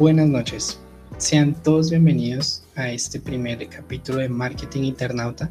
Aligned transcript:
Buenas 0.00 0.30
noches. 0.30 0.80
Sean 1.18 1.52
todos 1.52 1.90
bienvenidos 1.90 2.64
a 2.74 2.88
este 2.88 3.20
primer 3.20 3.68
capítulo 3.68 4.20
de 4.20 4.30
Marketing 4.30 4.84
Internauta 4.84 5.50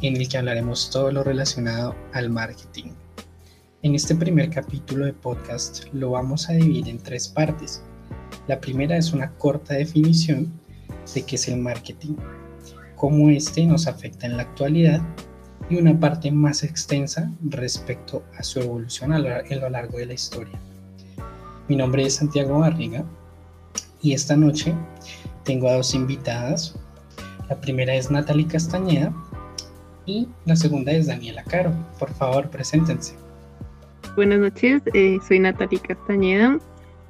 en 0.00 0.16
el 0.16 0.26
que 0.30 0.38
hablaremos 0.38 0.88
todo 0.88 1.12
lo 1.12 1.22
relacionado 1.22 1.94
al 2.14 2.30
marketing. 2.30 2.92
En 3.82 3.94
este 3.94 4.14
primer 4.14 4.48
capítulo 4.48 5.04
de 5.04 5.12
podcast 5.12 5.84
lo 5.92 6.12
vamos 6.12 6.48
a 6.48 6.54
dividir 6.54 6.88
en 6.88 7.00
tres 7.00 7.28
partes. 7.28 7.82
La 8.48 8.58
primera 8.58 8.96
es 8.96 9.12
una 9.12 9.30
corta 9.32 9.74
definición 9.74 10.50
de 11.14 11.22
qué 11.26 11.36
es 11.36 11.48
el 11.48 11.58
marketing, 11.58 12.14
cómo 12.96 13.28
este 13.28 13.66
nos 13.66 13.86
afecta 13.86 14.24
en 14.24 14.38
la 14.38 14.44
actualidad 14.44 15.02
y 15.68 15.76
una 15.76 16.00
parte 16.00 16.32
más 16.32 16.62
extensa 16.62 17.30
respecto 17.42 18.24
a 18.38 18.42
su 18.42 18.58
evolución 18.58 19.12
a 19.12 19.18
lo 19.18 19.68
largo 19.68 19.98
de 19.98 20.06
la 20.06 20.14
historia. 20.14 20.58
Mi 21.68 21.76
nombre 21.76 22.06
es 22.06 22.14
Santiago 22.14 22.60
Barriga 22.60 23.04
y 24.02 24.12
esta 24.12 24.36
noche 24.36 24.74
tengo 25.44 25.68
a 25.68 25.74
dos 25.74 25.94
invitadas. 25.94 26.74
La 27.48 27.60
primera 27.60 27.94
es 27.94 28.10
Natalie 28.10 28.46
Castañeda 28.46 29.12
y 30.04 30.28
la 30.44 30.56
segunda 30.56 30.92
es 30.92 31.06
Daniela 31.06 31.44
Caro. 31.44 31.72
Por 31.98 32.10
favor, 32.10 32.50
preséntense. 32.50 33.14
Buenas 34.16 34.40
noches, 34.40 34.82
eh, 34.92 35.18
soy 35.26 35.38
Natalie 35.38 35.80
Castañeda 35.80 36.58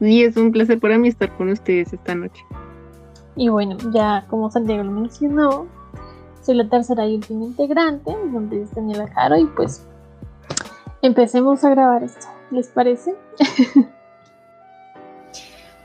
y 0.01 0.23
es 0.23 0.37
un 0.37 0.53
placer 0.53 0.79
para 0.79 0.99
mí 0.99 1.09
estar 1.09 1.35
con 1.37 1.49
ustedes 1.49 1.93
esta 1.93 2.15
noche. 2.15 2.45
Y 3.35 3.49
bueno, 3.49 3.77
ya 3.93 4.27
como 4.29 4.51
Santiago 4.51 4.85
lo 4.85 4.93
mencionó, 4.93 5.67
soy 6.43 6.57
la 6.57 6.69
tercera 6.69 7.07
y 7.07 7.17
última 7.17 7.45
integrante, 7.45 8.15
mi 8.25 8.31
nombre 8.31 8.63
es 8.63 8.75
Daniela 8.75 9.09
Caro 9.09 9.39
y 9.39 9.47
pues 9.47 9.87
empecemos 11.01 11.65
a 11.65 11.71
grabar 11.71 12.05
esto, 12.05 12.27
¿les 12.51 12.69
parece? 12.69 13.15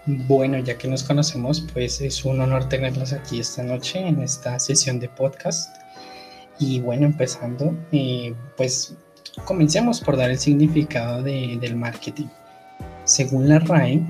Bueno, 0.09 0.57
ya 0.59 0.77
que 0.77 0.87
nos 0.87 1.03
conocemos, 1.03 1.67
pues 1.73 1.99
es 1.99 2.23
un 2.23 2.39
honor 2.39 2.69
tenerlos 2.69 3.11
aquí 3.11 3.41
esta 3.41 3.61
noche 3.61 3.99
en 3.99 4.21
esta 4.21 4.57
sesión 4.57 5.01
de 5.01 5.09
podcast. 5.09 5.75
Y 6.59 6.79
bueno, 6.79 7.07
empezando, 7.07 7.75
eh, 7.91 8.33
pues 8.55 8.95
comencemos 9.43 9.99
por 9.99 10.15
dar 10.15 10.29
el 10.29 10.39
significado 10.39 11.21
del 11.23 11.75
marketing. 11.75 12.27
Según 13.03 13.49
la 13.49 13.59
RAE, 13.59 14.01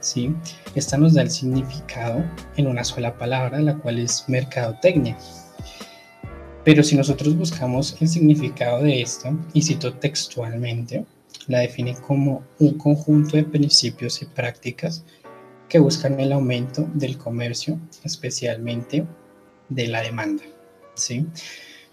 ¿sí? 0.00 0.34
esta 0.74 0.96
nos 0.96 1.12
da 1.12 1.20
el 1.20 1.30
significado 1.30 2.24
en 2.56 2.66
una 2.66 2.82
sola 2.82 3.18
palabra, 3.18 3.60
la 3.60 3.76
cual 3.76 3.98
es 3.98 4.24
mercadotecnia. 4.28 5.18
Pero 6.64 6.82
si 6.82 6.96
nosotros 6.96 7.36
buscamos 7.36 7.94
el 8.00 8.08
significado 8.08 8.82
de 8.82 9.02
esto, 9.02 9.38
y 9.52 9.60
cito 9.60 9.92
textualmente, 9.92 11.04
la 11.46 11.58
define 11.58 11.94
como 11.94 12.42
un 12.58 12.78
conjunto 12.78 13.36
de 13.36 13.44
principios 13.44 14.22
y 14.22 14.24
prácticas 14.24 15.04
que 15.68 15.78
buscan 15.78 16.18
el 16.20 16.32
aumento 16.32 16.88
del 16.94 17.18
comercio, 17.18 17.78
especialmente 18.04 19.04
de 19.68 19.88
la 19.88 20.02
demanda. 20.02 20.44
¿sí? 20.94 21.26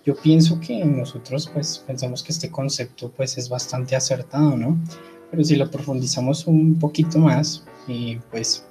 Yo 0.06 0.16
pienso 0.16 0.60
que 0.60 0.84
nosotros 0.84 1.50
pues 1.54 1.84
pensamos 1.86 2.24
que 2.24 2.32
este 2.32 2.50
concepto 2.50 3.12
pues 3.12 3.38
es 3.38 3.50
bastante 3.50 3.96
acertado, 3.96 4.58
¿no? 4.58 4.78
Pero 5.31 5.44
si 5.44 5.56
lo 5.56 5.72
profundizamos 5.72 6.46
un 6.46 6.78
poquito 6.78 7.18
más, 7.18 7.64
y 7.88 8.18
pues 8.30 8.66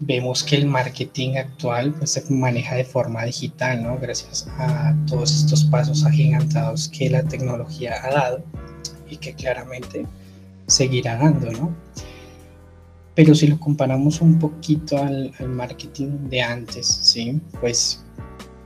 vemos 0.00 0.44
que 0.44 0.56
el 0.56 0.66
marketing 0.66 1.36
actual 1.36 1.92
pues 1.94 2.12
se 2.12 2.22
maneja 2.32 2.76
de 2.76 2.84
forma 2.84 3.24
digital, 3.24 3.82
¿no? 3.82 3.98
Gracias 3.98 4.46
a 4.58 4.94
todos 5.06 5.34
estos 5.34 5.64
pasos 5.64 6.04
agigantados 6.04 6.88
que 6.88 7.10
la 7.10 7.24
tecnología 7.24 7.94
ha 8.04 8.10
dado 8.10 8.44
y 9.10 9.16
que 9.16 9.34
claramente 9.34 10.06
seguirá 10.66 11.16
dando, 11.16 11.50
¿no? 11.50 11.74
Pero 13.18 13.34
si 13.34 13.48
lo 13.48 13.58
comparamos 13.58 14.20
un 14.20 14.38
poquito 14.38 14.96
al, 14.96 15.34
marketing 15.48 16.28
de 16.30 16.40
antes, 16.40 16.86
¿sí? 16.86 17.40
Pues 17.60 18.04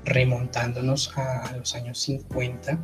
remontándonos 0.04 1.10
a, 1.16 1.56
los 1.56 1.74
años 1.74 1.98
50, 2.00 2.78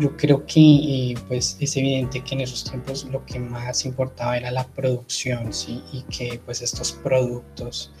yo 0.00 0.16
creo 0.16 0.46
que 0.46 0.58
eh, 0.58 1.14
pues 1.28 1.58
es 1.60 1.76
evidente 1.76 2.22
que 2.22 2.34
en 2.34 2.40
esos 2.40 2.64
tiempos 2.64 3.04
lo 3.04 3.22
que 3.26 3.38
más 3.38 3.84
importaba 3.84 4.38
era 4.38 4.50
la 4.50 4.66
producción, 4.68 5.52
¿sí? 5.52 5.82
Y 5.92 6.00
que 6.04 6.40
pues 6.46 6.62
estos 6.62 6.92
productos 6.92 7.92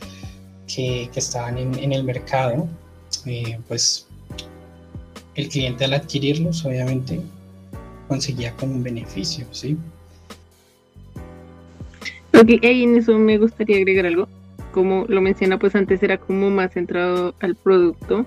que, 0.66 1.10
estaban 1.14 1.58
en, 1.58 1.78
en, 1.80 1.92
el 1.92 2.02
mercado, 2.02 2.66
eh, 3.26 3.58
pues 3.68 4.06
el 5.34 5.50
cliente 5.50 5.84
al 5.84 5.92
adquirirlos 5.92 6.64
obviamente 6.64 7.20
conseguía 8.08 8.56
como 8.56 8.72
un 8.72 8.82
beneficio, 8.82 9.46
¿sí? 9.50 9.76
Ok, 12.34 12.48
en 12.62 12.96
eso 12.96 13.18
me 13.18 13.38
gustaría 13.38 13.76
agregar 13.76 14.06
algo. 14.06 14.28
Como 14.72 15.04
lo 15.08 15.20
menciona, 15.20 15.58
pues 15.58 15.74
antes 15.74 16.02
era 16.02 16.16
como 16.18 16.50
más 16.50 16.72
centrado 16.72 17.34
al 17.40 17.56
producto 17.56 18.24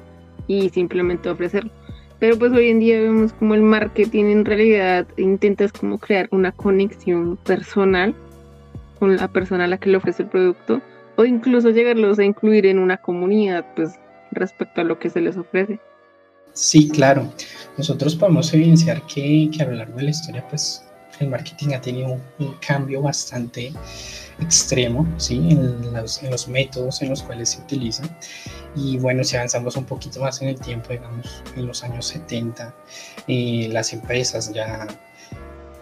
y 0.47 0.69
simplemente 0.69 1.29
ofrecerlo. 1.29 1.71
Pero 2.19 2.37
pues 2.37 2.51
hoy 2.53 2.69
en 2.69 2.79
día 2.79 2.99
vemos 3.01 3.33
como 3.33 3.53
el 3.53 3.61
marketing 3.61 4.25
en 4.25 4.45
realidad 4.45 5.07
intentas 5.17 5.71
como 5.73 5.97
crear 5.97 6.27
una 6.31 6.51
conexión 6.51 7.37
personal 7.37 8.15
con 8.99 9.17
la 9.17 9.27
persona 9.27 9.65
a 9.65 9.67
la 9.67 9.77
que 9.77 9.89
le 9.89 9.97
ofrece 9.97 10.23
el 10.23 10.29
producto 10.29 10.81
o 11.17 11.25
incluso 11.25 11.69
llegarlos 11.69 12.19
a 12.19 12.23
incluir 12.23 12.65
en 12.65 12.79
una 12.79 12.97
comunidad 12.97 13.65
pues 13.75 13.91
respecto 14.31 14.81
a 14.81 14.83
lo 14.83 14.99
que 14.99 15.09
se 15.09 15.21
les 15.21 15.37
ofrece. 15.37 15.79
Sí, 16.53 16.89
claro. 16.89 17.31
Nosotros 17.77 18.15
podemos 18.15 18.53
evidenciar 18.53 19.01
que, 19.07 19.49
que 19.55 19.63
a 19.63 19.67
lo 19.67 19.73
largo 19.73 19.97
de 19.97 20.03
la 20.03 20.09
historia 20.11 20.45
pues 20.49 20.85
el 21.23 21.29
marketing 21.29 21.73
ha 21.73 21.81
tenido 21.81 22.17
un, 22.39 22.53
cambio 22.65 23.01
bastante 23.01 23.73
extremo 24.39 25.07
¿sí? 25.17 25.35
En 25.49 25.93
los, 25.93 26.47
métodos 26.47 27.01
en 27.01 27.09
los 27.09 27.23
cuales 27.23 27.49
se 27.49 27.61
utiliza. 27.61 28.03
Y 28.75 28.97
bueno, 28.97 29.23
si 29.23 29.35
avanzamos 29.35 29.75
un 29.75 29.85
poquito 29.85 30.19
más 30.19 30.41
en 30.41 30.49
el 30.49 30.59
tiempo, 30.59 30.89
digamos, 30.89 31.43
en 31.55 31.67
los 31.67 31.83
años 31.83 32.07
70, 32.07 32.73
eh, 33.27 33.69
las 33.71 33.93
empresas 33.93 34.51
ya 34.53 34.87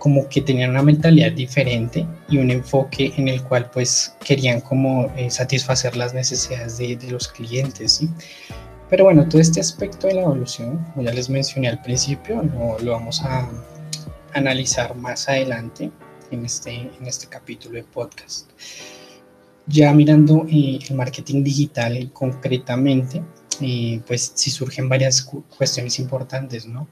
como 0.01 0.27
que 0.29 0.41
tenían 0.41 0.71
una 0.71 0.81
mentalidad 0.81 1.31
diferente 1.31 2.07
y 2.27 2.39
un 2.39 2.49
enfoque 2.49 3.13
en 3.17 3.27
el 3.27 3.43
cual 3.43 3.69
pues 3.69 4.15
querían 4.25 4.59
como 4.59 5.13
eh, 5.15 5.29
satisfacer 5.29 5.95
las 5.95 6.15
necesidades 6.15 6.79
de, 6.79 6.97
los 7.11 7.27
clientes. 7.27 7.91
¿sí? 7.91 8.09
Pero 8.89 9.03
bueno, 9.03 9.29
todo 9.29 9.39
este 9.39 9.59
aspecto 9.59 10.07
de 10.07 10.15
la 10.15 10.21
evolución, 10.21 10.83
como 10.91 11.05
ya 11.05 11.13
les 11.13 11.29
mencioné 11.29 11.69
al 11.69 11.83
principio, 11.83 12.41
lo 12.81 12.91
vamos 12.91 13.21
a, 13.21 13.47
analizar 14.33 14.95
más 14.95 15.27
adelante 15.29 15.91
en 16.31 16.45
este, 16.45 16.71
en 16.71 17.05
este 17.05 17.27
capítulo 17.27 17.75
de 17.75 17.83
podcast. 17.83 18.49
Ya 19.67 19.93
mirando 19.93 20.45
eh, 20.49 20.79
el 20.89 20.95
marketing 20.95 21.43
digital 21.43 22.11
concretamente, 22.13 23.23
eh, 23.61 24.01
pues 24.07 24.31
sí 24.35 24.49
surgen 24.49 24.89
varias 24.89 25.21
cuestiones 25.55 25.99
importantes, 25.99 26.65
¿no? 26.65 26.87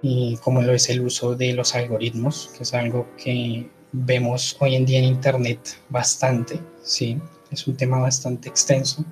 Y 0.00 0.36
como 0.38 0.62
lo 0.62 0.72
es 0.72 0.88
el 0.90 1.00
uso 1.00 1.34
de 1.34 1.54
los 1.54 1.74
algoritmos, 1.74 2.50
que 2.56 2.62
es 2.62 2.74
algo 2.74 3.08
que 3.16 3.68
vemos 3.92 4.56
hoy 4.60 4.76
en 4.76 4.84
día 4.84 4.98
en 4.98 5.06
Internet 5.06 5.78
bastante, 5.88 6.60
¿sí? 6.82 7.18
Es 7.50 7.66
un 7.66 7.76
tema 7.76 7.98
bastante 7.98 8.48
extenso. 8.48 9.04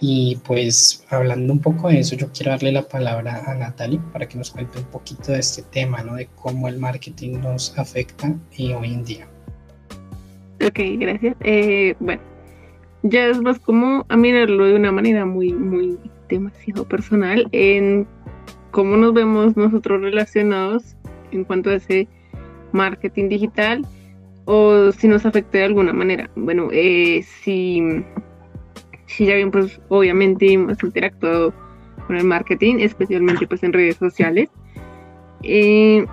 Y 0.00 0.36
pues 0.46 1.04
hablando 1.08 1.52
un 1.52 1.60
poco 1.60 1.88
de 1.88 2.00
eso, 2.00 2.16
yo 2.16 2.28
quiero 2.32 2.50
darle 2.50 2.72
la 2.72 2.82
palabra 2.82 3.42
a 3.46 3.54
Natalie 3.54 4.00
para 4.12 4.28
que 4.28 4.36
nos 4.36 4.50
cuente 4.50 4.78
un 4.78 4.84
poquito 4.86 5.32
de 5.32 5.38
este 5.38 5.62
tema, 5.62 6.02
¿no? 6.02 6.14
De 6.16 6.28
cómo 6.36 6.68
el 6.68 6.78
marketing 6.78 7.38
nos 7.40 7.76
afecta 7.78 8.34
y 8.56 8.72
hoy 8.72 8.92
en 8.92 9.04
día. 9.04 9.28
Ok, 10.64 10.78
gracias. 10.98 11.36
Eh, 11.40 11.94
bueno, 12.00 12.22
ya 13.02 13.26
es 13.26 13.40
más 13.40 13.58
como 13.58 14.04
a 14.08 14.16
mirarlo 14.16 14.66
de 14.66 14.76
una 14.76 14.92
manera 14.92 15.24
muy, 15.24 15.52
muy 15.52 15.98
demasiado 16.28 16.86
personal 16.86 17.46
en 17.52 18.06
cómo 18.70 18.96
nos 18.96 19.14
vemos 19.14 19.56
nosotros 19.56 20.00
relacionados 20.00 20.96
en 21.30 21.44
cuanto 21.44 21.70
a 21.70 21.74
ese 21.74 22.08
marketing 22.72 23.28
digital 23.28 23.86
o 24.46 24.90
si 24.92 25.08
nos 25.08 25.24
afecta 25.24 25.58
de 25.58 25.64
alguna 25.64 25.92
manera. 25.92 26.30
Bueno, 26.34 26.68
eh, 26.72 27.22
si 27.42 27.80
si 29.06 29.26
ya 29.26 29.34
bien 29.34 29.50
pues 29.50 29.80
obviamente 29.88 30.52
hemos 30.52 30.82
interactuado 30.82 31.52
con 32.06 32.16
el 32.16 32.24
marketing, 32.24 32.76
especialmente 32.80 33.46
pues 33.46 33.62
en 33.62 33.72
redes 33.72 33.96
sociales. 33.96 34.50
Eh, 35.42 36.06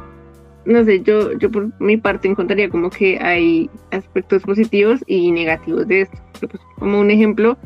no 0.65 0.83
sé, 0.83 1.01
yo, 1.01 1.33
yo 1.37 1.49
por 1.49 1.71
mi 1.81 1.97
parte 1.97 2.27
encontraría 2.27 2.69
como 2.69 2.89
que 2.89 3.19
hay 3.19 3.69
aspectos 3.91 4.43
positivos 4.43 5.03
y 5.07 5.31
negativos 5.31 5.87
de 5.87 6.01
esto. 6.01 6.17
Pues, 6.39 6.61
como 6.77 6.99
un 6.99 7.11
ejemplo, 7.11 7.57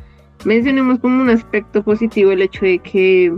mencionemos 0.46 1.00
como 1.00 1.22
un 1.22 1.30
aspecto 1.30 1.84
positivo 1.84 2.32
el 2.32 2.42
hecho 2.42 2.66
de 2.66 2.80
que 2.80 3.34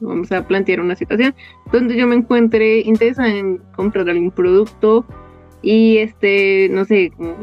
vamos 0.00 0.30
a 0.32 0.46
plantear 0.46 0.80
una 0.80 0.96
situación 0.96 1.34
donde 1.72 1.96
yo 1.96 2.06
me 2.06 2.16
encuentre 2.16 2.80
interesada 2.80 3.28
en 3.28 3.58
comprar 3.76 4.08
algún 4.08 4.30
producto 4.30 5.04
y 5.62 5.98
este, 5.98 6.68
no 6.70 6.84
sé, 6.84 7.10
como 7.16 7.36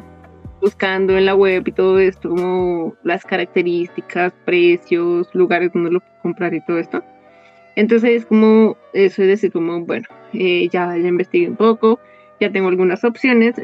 buscando 0.61 1.17
en 1.17 1.25
la 1.25 1.35
web 1.35 1.63
y 1.67 1.71
todo 1.71 1.99
esto, 1.99 2.29
como 2.29 2.95
las 3.03 3.25
características, 3.25 4.33
precios, 4.45 5.27
lugares 5.33 5.71
donde 5.73 5.91
lo 5.91 6.01
comprar 6.21 6.53
y 6.53 6.61
todo 6.61 6.77
esto. 6.77 7.03
Entonces 7.75 8.11
es 8.11 8.25
como, 8.25 8.77
eso 8.93 9.21
es 9.21 9.27
decir, 9.27 9.51
como, 9.51 9.81
bueno, 9.85 10.07
eh, 10.33 10.69
ya, 10.71 10.95
ya 10.97 11.07
investigué 11.07 11.49
un 11.49 11.55
poco, 11.55 11.99
ya 12.39 12.51
tengo 12.51 12.67
algunas 12.69 13.03
opciones, 13.03 13.55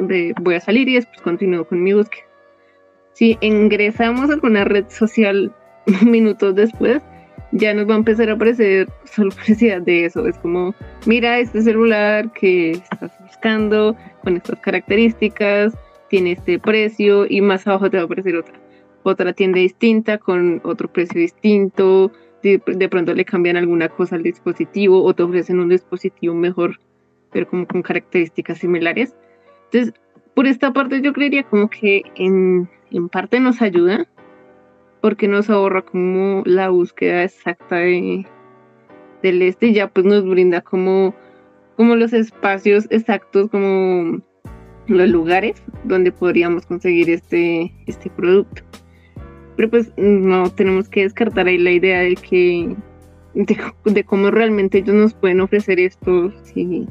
voy 0.41 0.55
a 0.55 0.59
salir 0.59 0.87
y 0.89 0.95
después 0.95 1.21
continúo 1.21 1.65
con 1.65 1.83
mi 1.83 1.93
búsqueda. 1.93 2.23
si 3.13 3.37
ingresamos 3.41 4.29
a 4.29 4.33
alguna 4.33 4.63
red 4.63 4.85
social 4.89 5.51
minutos 6.05 6.55
después, 6.55 7.01
ya 7.51 7.73
nos 7.73 7.89
va 7.89 7.93
a 7.93 7.97
empezar 7.97 8.29
a 8.29 8.33
aparecer 8.33 8.89
solo 9.05 9.31
de 9.47 10.05
eso. 10.05 10.27
Es 10.27 10.37
como, 10.39 10.75
mira 11.05 11.39
este 11.39 11.61
celular 11.61 12.31
que 12.33 12.71
estás 12.71 13.11
buscando 13.21 13.95
con 14.23 14.37
estas 14.37 14.59
características, 14.59 15.73
tiene 16.09 16.33
este 16.33 16.59
precio 16.59 17.25
y 17.29 17.41
más 17.41 17.67
abajo 17.67 17.89
te 17.89 17.97
va 17.97 18.03
a 18.03 18.05
aparecer 18.05 18.35
otra. 18.35 18.53
Otra 19.03 19.33
tienda 19.33 19.59
distinta 19.59 20.17
con 20.17 20.61
otro 20.63 20.91
precio 20.91 21.19
distinto. 21.19 22.11
De, 22.43 22.61
de 22.65 22.89
pronto 22.89 23.13
le 23.13 23.25
cambian 23.25 23.57
alguna 23.57 23.89
cosa 23.89 24.15
al 24.15 24.23
dispositivo 24.23 25.03
o 25.03 25.13
te 25.13 25.23
ofrecen 25.23 25.59
un 25.59 25.69
dispositivo 25.69 26.35
mejor, 26.35 26.79
pero 27.31 27.47
como 27.47 27.65
con 27.67 27.81
características 27.81 28.59
similares. 28.59 29.15
Entonces, 29.65 29.93
por 30.33 30.45
esta 30.45 30.71
parte 30.71 31.01
yo 31.01 31.13
creería 31.13 31.43
como 31.43 31.69
que 31.69 32.03
en, 32.15 32.69
en 32.91 33.09
parte 33.09 33.39
nos 33.39 33.61
ayuda 33.61 34.07
porque 35.01 35.27
nos 35.27 35.49
ahorra 35.49 35.81
como 35.81 36.43
la 36.45 36.69
búsqueda 36.69 37.23
exacta 37.23 37.77
de, 37.77 38.25
del 39.23 39.41
este 39.41 39.67
y 39.67 39.73
ya 39.73 39.87
pues 39.87 40.05
nos 40.05 40.27
brinda 40.27 40.61
como, 40.61 41.15
como 41.75 41.95
los 41.95 42.13
espacios 42.13 42.87
exactos, 42.89 43.49
como 43.49 44.21
los 44.87 45.09
lugares 45.09 45.61
donde 45.83 46.11
podríamos 46.11 46.65
conseguir 46.65 47.09
este, 47.09 47.71
este 47.85 48.09
producto. 48.09 48.63
Pero 49.55 49.69
pues 49.69 49.91
no 49.97 50.49
tenemos 50.51 50.87
que 50.87 51.03
descartar 51.03 51.47
ahí 51.47 51.57
la 51.57 51.71
idea 51.71 52.01
de 52.01 52.15
que 52.15 52.75
de, 53.33 54.03
cómo 54.03 54.31
realmente 54.31 54.79
ellos 54.79 54.95
nos 54.95 55.13
pueden 55.13 55.41
ofrecer 55.41 55.79
esto 55.79 56.31
si, 56.43 56.87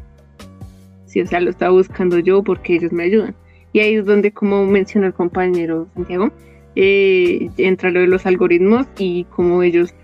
si 1.06 1.20
o 1.20 1.26
sea 1.26 1.40
lo 1.40 1.50
estaba 1.50 1.72
buscando 1.72 2.18
yo 2.18 2.42
porque 2.42 2.74
ellos 2.74 2.92
me 2.92 3.04
ayudan. 3.04 3.34
Y 3.72 3.80
ahí 3.80 3.94
es 3.96 4.06
donde 4.06 4.32
como 4.32 4.64
menciona 4.66 5.08
el 5.08 5.14
compañero 5.14 5.88
Santiago, 5.94 6.30
eh, 6.76 7.50
entra 7.58 7.90
lo 7.90 8.00
de 8.00 8.06
los 8.06 8.26
algoritmos 8.26 8.86
y 8.98 9.24
cómo 9.24 9.62
ellos 9.62 9.94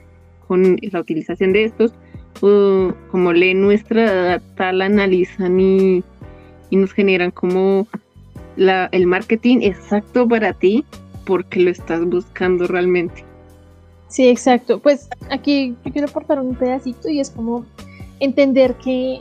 con 0.47 0.79
la 0.81 1.01
utilización 1.01 1.53
de 1.53 1.65
estos, 1.65 1.95
como 2.41 3.33
leen 3.33 3.63
nuestra 3.63 4.13
data, 4.13 4.73
la 4.73 4.87
analizan 4.87 5.61
y, 5.61 6.03
nos 6.77 6.93
generan 6.93 7.31
como 7.31 7.87
la, 8.57 8.89
el 8.93 9.07
marketing 9.07 9.59
exacto 9.63 10.29
para 10.29 10.53
ti 10.53 10.85
porque 11.25 11.61
lo 11.61 11.71
estás 11.71 12.05
buscando 12.05 12.67
realmente. 12.67 13.25
Sí, 14.09 14.29
exacto. 14.29 14.79
Pues 14.79 15.09
aquí 15.31 15.77
yo 15.85 15.93
quiero 15.93 16.09
aportar 16.09 16.41
un 16.41 16.55
pedacito 16.55 17.09
y 17.09 17.21
es 17.21 17.31
como 17.31 17.65
entender 18.21 18.75
que 18.75 19.21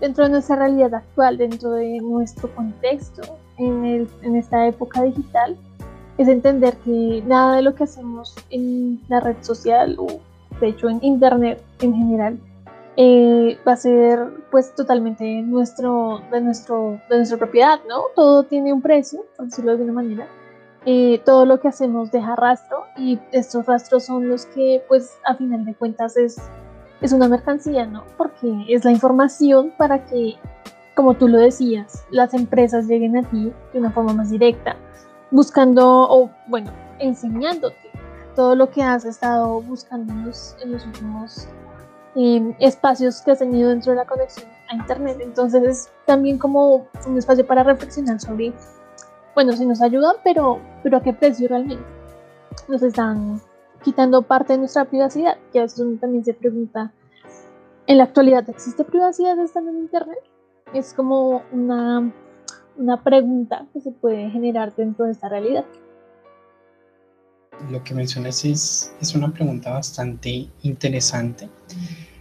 dentro 0.00 0.24
de 0.24 0.30
nuestra 0.30 0.56
realidad 0.56 0.94
actual, 0.94 1.38
dentro 1.38 1.72
de 1.72 2.00
nuestro 2.00 2.52
contexto, 2.54 3.22
en 3.58 4.08
esta 4.34 4.66
época 4.66 5.02
digital, 5.04 5.56
es 6.18 6.28
entender 6.28 6.76
que 6.84 7.22
nada 7.26 7.56
de 7.56 7.62
lo 7.62 7.74
que 7.74 7.84
hacemos 7.84 8.34
en 8.50 9.00
la 9.08 9.20
red 9.20 9.36
social 9.40 9.96
o 9.98 10.20
de 10.60 10.68
hecho 10.68 10.88
en 10.88 10.98
internet 11.02 11.62
en 11.80 11.94
general 11.94 12.38
eh, 12.96 13.58
va 13.66 13.72
a 13.72 13.76
ser 13.76 14.18
pues 14.50 14.74
totalmente 14.74 15.42
nuestro, 15.42 16.22
de, 16.30 16.40
nuestro, 16.40 17.00
de 17.08 17.16
nuestra 17.16 17.38
propiedad, 17.38 17.80
¿no? 17.88 18.04
Todo 18.14 18.44
tiene 18.44 18.72
un 18.72 18.82
precio, 18.82 19.24
por 19.36 19.46
decirlo 19.46 19.72
de 19.72 19.76
alguna 19.76 19.92
manera. 19.92 20.28
Eh, 20.84 21.20
todo 21.24 21.46
lo 21.46 21.60
que 21.60 21.68
hacemos 21.68 22.10
deja 22.10 22.34
rastro 22.34 22.84
y 22.96 23.18
estos 23.30 23.66
rastros 23.66 24.04
son 24.04 24.28
los 24.28 24.46
que 24.46 24.82
pues 24.88 25.16
a 25.24 25.36
final 25.36 25.64
de 25.64 25.74
cuentas 25.74 26.16
es, 26.16 26.36
es 27.00 27.12
una 27.12 27.28
mercancía, 27.28 27.86
¿no? 27.86 28.04
Porque 28.16 28.64
es 28.68 28.84
la 28.84 28.90
información 28.90 29.72
para 29.78 30.04
que, 30.04 30.34
como 30.96 31.14
tú 31.14 31.28
lo 31.28 31.38
decías, 31.38 32.04
las 32.10 32.34
empresas 32.34 32.88
lleguen 32.88 33.16
a 33.16 33.22
ti 33.22 33.52
de 33.72 33.78
una 33.78 33.92
forma 33.92 34.12
más 34.12 34.30
directa 34.30 34.76
buscando 35.32 36.08
o, 36.08 36.30
bueno, 36.46 36.70
enseñándote 36.98 37.90
todo 38.36 38.54
lo 38.54 38.70
que 38.70 38.82
has 38.82 39.04
estado 39.04 39.60
buscando 39.62 40.12
en 40.12 40.26
los, 40.26 40.56
últimos 40.86 41.48
espacios 42.58 43.22
que 43.22 43.32
has 43.32 43.38
tenido 43.38 43.70
dentro 43.70 43.92
de 43.92 43.96
la 43.96 44.04
conexión 44.04 44.48
a 44.68 44.74
Internet. 44.74 45.18
Entonces 45.20 45.62
es 45.62 45.90
también 46.06 46.38
como 46.38 46.86
un 47.06 47.18
espacio 47.18 47.46
para 47.46 47.62
reflexionar 47.62 48.20
sobre, 48.20 48.52
bueno, 49.34 49.52
si 49.52 49.64
nos 49.66 49.80
ayudan, 49.80 50.16
pero, 50.24 50.58
pero 50.82 50.98
a 50.98 51.02
qué 51.02 51.12
precio 51.12 51.48
realmente 51.48 51.84
nos 52.68 52.82
están 52.82 53.40
quitando 53.82 54.22
parte 54.22 54.54
de 54.54 54.60
nuestra 54.60 54.84
privacidad. 54.84 55.38
Que 55.52 55.60
a 55.60 55.62
veces 55.62 56.00
también 56.00 56.24
se 56.24 56.34
pregunta, 56.34 56.92
¿en 57.86 57.98
la 57.98 58.04
actualidad 58.04 58.48
existe 58.48 58.84
privacidad 58.84 59.38
estando 59.38 59.70
en 59.70 59.78
Internet? 59.78 60.20
Es 60.74 60.94
como 60.94 61.42
una 61.52 62.12
una 62.76 63.02
pregunta 63.02 63.66
que 63.72 63.80
se 63.80 63.90
puede 63.90 64.30
generar 64.30 64.74
dentro 64.74 65.06
de 65.06 65.12
esta 65.12 65.28
realidad. 65.28 65.64
Lo 67.70 67.82
que 67.84 67.94
mencionas 67.94 68.44
es, 68.44 68.92
es 69.00 69.14
una 69.14 69.32
pregunta 69.32 69.70
bastante 69.70 70.48
interesante. 70.62 71.48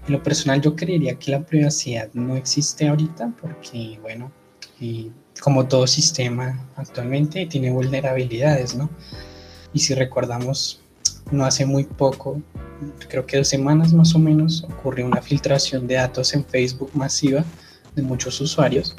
En 0.07 0.13
lo 0.13 0.22
personal 0.22 0.62
yo 0.62 0.75
creería 0.75 1.18
que 1.18 1.31
la 1.31 1.45
privacidad 1.45 2.10
no 2.13 2.36
existe 2.36 2.88
ahorita 2.88 3.33
porque, 3.42 4.00
bueno, 4.01 4.31
como 5.39 5.68
todo 5.68 5.88
sistema 5.88 6.68
actualmente 6.75 7.45
tiene 7.45 7.72
vulnerabilidades, 7.72 8.75
¿no? 8.75 8.89
Y 9.74 9.80
si 9.80 9.94
recordamos, 9.94 10.81
no 11.31 11.45
hace 11.45 11.66
muy 11.66 11.86
poco, 11.86 12.42
creo 13.07 13.25
que 13.25 13.38
dos 13.38 13.48
semanas 13.48 13.94
más 13.94 14.13
o 14.16 14.19
menos, 14.19 14.63
ocurrió 14.63 15.06
una 15.06 15.22
filtración 15.22 15.88
de 15.88 15.95
datos 15.95 16.33
en 16.33 16.44
Facebook 16.44 16.92
masiva 16.94 17.44
de 17.95 18.01
muchos 18.01 18.39
usuarios 18.42 18.95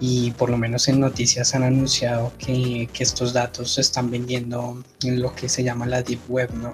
y 0.00 0.32
por 0.32 0.50
lo 0.50 0.58
menos 0.58 0.88
en 0.88 1.00
noticias 1.00 1.54
han 1.54 1.62
anunciado 1.62 2.32
que, 2.38 2.88
que, 2.92 3.02
estos 3.02 3.32
datos 3.32 3.74
se 3.74 3.80
están 3.80 4.10
vendiendo 4.10 4.82
en 5.02 5.20
lo 5.20 5.34
que 5.34 5.48
se 5.48 5.62
llama 5.62 5.86
la 5.86 6.02
Deep 6.02 6.20
Web, 6.28 6.52
¿no? 6.54 6.72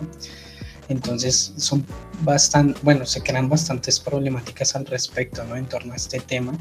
Entonces 0.89 1.53
son 1.57 1.85
bastante, 2.23 2.79
bueno, 2.83 3.07
se 3.07 3.23
crean 3.23 3.49
bastantes 3.49 4.01
problemáticas 4.01 4.75
al 4.75 4.87
respecto, 4.87 5.45
¿no? 5.45 5.57
En 5.57 5.67
torno 5.67 5.93
a 5.93 5.97
este 5.97 6.19
tema. 6.21 6.53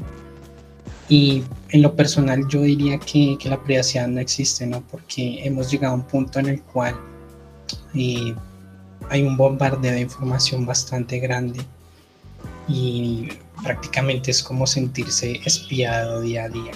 Y 1.08 1.42
en 1.70 1.82
lo 1.82 1.96
personal 1.96 2.46
yo 2.48 2.62
diría 2.62 2.98
que, 2.98 3.36
que 3.40 3.48
la 3.48 3.60
privacidad 3.60 4.06
no 4.06 4.20
existe, 4.20 4.66
¿no? 4.66 4.82
Porque 4.82 5.44
hemos 5.44 5.70
llegado 5.70 5.94
a 5.94 5.96
un 5.96 6.04
punto 6.04 6.38
en 6.38 6.46
el 6.46 6.62
cual 6.62 6.94
eh, 7.94 8.34
hay 9.08 9.22
un 9.22 9.36
bombardeo 9.36 9.92
de 9.92 10.00
información 10.00 10.64
bastante 10.64 11.18
grande 11.18 11.60
y 12.68 13.28
prácticamente 13.62 14.30
es 14.30 14.42
como 14.42 14.66
sentirse 14.66 15.40
espiado 15.44 16.20
día 16.20 16.44
a 16.44 16.48
día. 16.48 16.72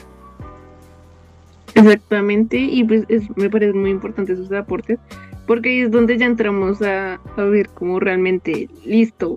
Exactamente, 1.75 2.57
y 2.57 2.85
pues 2.85 3.05
me 3.37 3.51
parece 3.51 3.73
muy 3.73 3.91
importante 3.91 4.35
esos 4.35 4.53
aportes, 4.53 4.99
porque 5.47 5.83
es 5.83 5.91
donde 5.91 6.17
ya 6.17 6.27
entramos 6.27 6.81
a, 6.83 7.15
a 7.15 7.43
ver 7.43 7.69
cómo 7.71 7.99
realmente, 7.99 8.69
listo, 8.85 9.37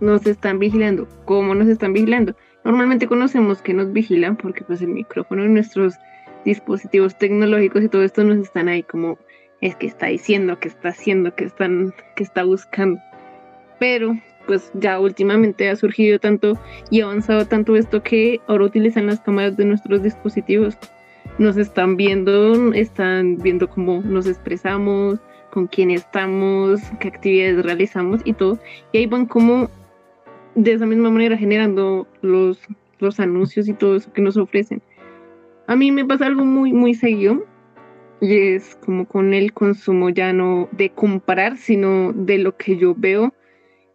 nos 0.00 0.24
están 0.26 0.58
vigilando, 0.58 1.08
cómo 1.24 1.54
nos 1.54 1.68
están 1.68 1.92
vigilando. 1.92 2.36
Normalmente 2.64 3.06
conocemos 3.06 3.60
que 3.60 3.74
nos 3.74 3.92
vigilan 3.92 4.36
porque 4.36 4.64
pues 4.64 4.80
el 4.80 4.88
micrófono 4.88 5.44
y 5.44 5.48
nuestros 5.48 5.94
dispositivos 6.44 7.16
tecnológicos 7.18 7.82
y 7.82 7.88
todo 7.88 8.02
esto 8.02 8.24
nos 8.24 8.38
están 8.38 8.68
ahí 8.68 8.82
como 8.82 9.18
es 9.60 9.76
que 9.76 9.86
está 9.86 10.06
diciendo, 10.06 10.58
que 10.60 10.68
está 10.68 10.90
haciendo, 10.90 11.34
que 11.34 11.44
están, 11.44 11.94
que 12.16 12.22
está 12.22 12.44
buscando. 12.44 13.00
Pero 13.78 14.14
pues 14.46 14.70
ya 14.74 14.98
últimamente 15.00 15.68
ha 15.68 15.76
surgido 15.76 16.18
tanto 16.18 16.58
y 16.90 17.00
ha 17.00 17.04
avanzado 17.04 17.46
tanto 17.46 17.76
esto 17.76 18.02
que 18.02 18.40
ahora 18.46 18.64
utilizan 18.64 19.06
las 19.06 19.20
cámaras 19.20 19.56
de 19.56 19.64
nuestros 19.64 20.02
dispositivos. 20.02 20.76
Nos 21.38 21.56
están 21.56 21.96
viendo, 21.96 22.72
están 22.72 23.38
viendo 23.38 23.68
cómo 23.68 24.02
nos 24.02 24.26
expresamos, 24.26 25.18
con 25.50 25.66
quién 25.68 25.90
estamos, 25.90 26.80
qué 27.00 27.08
actividades 27.08 27.64
realizamos 27.64 28.20
y 28.24 28.32
todo. 28.32 28.58
Y 28.92 28.98
ahí 28.98 29.06
van 29.06 29.26
como 29.26 29.70
de 30.54 30.72
esa 30.72 30.86
misma 30.86 31.10
manera 31.10 31.36
generando 31.36 32.06
los, 32.22 32.60
los 32.98 33.20
anuncios 33.20 33.68
y 33.68 33.72
todo 33.72 33.96
eso 33.96 34.12
que 34.12 34.22
nos 34.22 34.36
ofrecen. 34.36 34.82
A 35.66 35.76
mí 35.76 35.90
me 35.90 36.04
pasa 36.04 36.26
algo 36.26 36.44
muy, 36.44 36.72
muy 36.72 36.94
seguido 36.94 37.44
y 38.20 38.36
es 38.36 38.76
como 38.84 39.06
con 39.06 39.32
el 39.34 39.52
consumo 39.52 40.10
ya 40.10 40.32
no 40.32 40.68
de 40.72 40.90
comparar, 40.90 41.56
sino 41.56 42.12
de 42.12 42.38
lo 42.38 42.56
que 42.56 42.76
yo 42.76 42.94
veo 42.96 43.32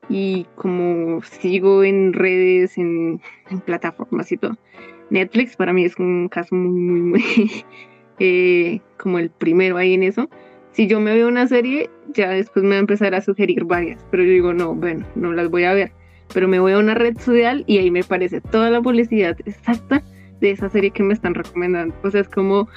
y 0.09 0.47
como 0.55 1.21
sigo 1.21 1.83
en 1.83 2.13
redes, 2.13 2.77
en, 2.77 3.21
plataformas 3.65 4.31
y 4.31 4.37
todo. 4.37 4.57
Netflix 5.11 5.55
para 5.55 5.73
mí 5.73 5.85
es 5.85 5.97
un 5.97 6.27
caso 6.29 6.55
muy, 6.55 6.79
muy, 6.79 7.01
muy 7.01 7.65
eh, 8.19 8.81
como 8.97 9.19
el 9.19 9.29
primero 9.29 9.77
ahí 9.77 9.93
en 9.93 10.03
eso. 10.03 10.29
Si 10.71 10.87
yo 10.87 10.99
me 10.99 11.13
veo 11.13 11.27
una 11.27 11.47
serie, 11.47 11.89
ya 12.13 12.29
después 12.29 12.63
me 12.63 12.71
va 12.71 12.75
a 12.75 12.79
empezar 12.79 13.15
a 13.15 13.21
sugerir 13.21 13.65
varias, 13.65 14.05
pero 14.11 14.23
yo 14.23 14.31
digo, 14.31 14.53
no, 14.53 14.75
bueno, 14.75 15.05
no 15.15 15.31
las 15.33 15.49
voy 15.49 15.63
a 15.63 15.73
ver. 15.73 15.91
Pero 16.33 16.47
me 16.47 16.59
voy 16.59 16.73
a 16.73 16.77
una 16.77 16.93
red 16.93 17.17
social 17.17 17.63
y 17.65 17.79
ahí 17.79 17.89
me 17.89 18.03
parece 18.03 18.39
toda 18.39 18.69
la 18.69 18.81
publicidad 18.81 19.35
exacta 19.45 20.03
de 20.41 20.51
esa 20.51 20.69
serie 20.69 20.91
que 20.91 21.03
me 21.03 21.13
están 21.13 21.33
recomendando. 21.33 21.95
O 22.03 22.11
sea, 22.11 22.21
es 22.21 22.29
como, 22.29 22.69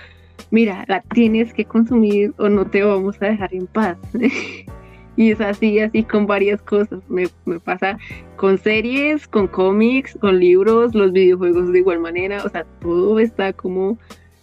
mira, 0.50 0.84
la 0.88 1.02
tienes 1.02 1.52
que 1.52 1.66
consumir 1.66 2.32
o 2.38 2.48
no 2.48 2.66
te 2.66 2.82
vamos 2.82 3.20
a 3.20 3.26
dejar 3.26 3.54
en 3.54 3.66
paz. 3.66 3.98
Y 5.16 5.32
es 5.32 5.40
así, 5.40 5.78
así 5.78 6.04
con 6.04 6.26
varias 6.26 6.62
cosas. 6.62 7.00
Me, 7.08 7.28
pasa 7.64 7.98
con 8.36 8.58
series, 8.58 9.26
con 9.28 9.46
cómics, 9.46 10.16
con 10.20 10.38
libros, 10.38 10.94
los 10.94 11.12
videojuegos 11.12 11.72
de 11.72 11.78
igual 11.78 12.00
manera. 12.00 12.42
O 12.44 12.48
sea, 12.48 12.64
todo 12.80 13.18
está 13.18 13.52
como 13.52 13.98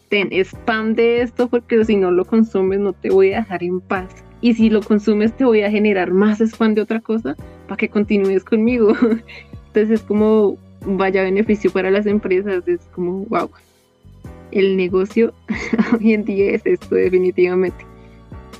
ten 0.09 0.29
spam 0.31 0.95
de 0.95 1.21
esto 1.21 1.47
porque 1.47 1.85
si 1.85 1.95
no 1.95 2.09
lo 2.09 2.25
consumes 2.25 2.79
no 2.79 2.93
te 2.93 3.09
voy 3.09 3.33
a 3.33 3.37
dejar 3.37 3.63
en 3.63 3.79
paz. 3.79 4.09
Y 4.41 4.53
si 4.53 4.69
lo 4.69 4.81
consumes 4.81 5.35
te 5.35 5.45
voy 5.45 5.61
a 5.61 5.71
generar 5.71 6.11
más 6.11 6.39
spam 6.39 6.75
de 6.75 6.81
otra 6.81 6.99
cosa 6.99 7.35
para 7.67 7.77
que 7.77 7.89
continúes 7.89 8.43
conmigo. 8.43 8.93
Entonces 9.67 9.89
es 9.89 10.01
como 10.01 10.57
vaya 10.85 11.23
beneficio 11.23 11.71
para 11.71 11.91
las 11.91 12.05
empresas, 12.05 12.67
es 12.67 12.81
como 12.93 13.25
wow. 13.25 13.49
El 14.51 14.77
negocio 14.77 15.33
hoy 15.99 16.13
en 16.13 16.25
día 16.25 16.51
es 16.51 16.65
esto 16.65 16.95
definitivamente. 16.95 17.85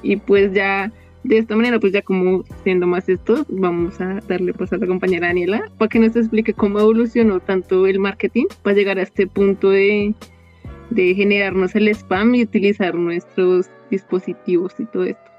Y 0.02 0.18
pues 0.18 0.54
ya 0.54 0.92
de 1.24 1.38
esta 1.38 1.56
manera, 1.56 1.80
pues 1.80 1.94
ya 1.94 2.02
como 2.02 2.44
siendo 2.64 2.88
más 2.88 3.10
esto, 3.10 3.46
vamos 3.50 4.00
a 4.00 4.20
darle 4.28 4.54
pues 4.54 4.72
a 4.72 4.78
la 4.78 4.88
compañera 4.88 5.28
Daniela 5.28 5.70
para 5.78 5.90
que 5.90 6.00
nos 6.00 6.16
explique 6.16 6.54
cómo 6.54 6.80
evolucionó 6.80 7.40
tanto 7.40 7.88
el 7.88 8.00
marketing 8.00 8.46
para 8.64 8.76
llegar 8.76 8.98
a 9.00 9.04
este 9.04 9.28
punto 9.28 9.70
de, 9.70 10.14
de 10.90 11.14
generarnos 11.16 11.76
el 11.76 11.90
spam 11.90 12.36
y 12.36 12.44
utilizar 12.44 12.96
nuestros 12.96 13.70
dispositivos 13.90 14.80
y 14.80 14.86
todo 14.86 15.04
esto. 15.04 15.30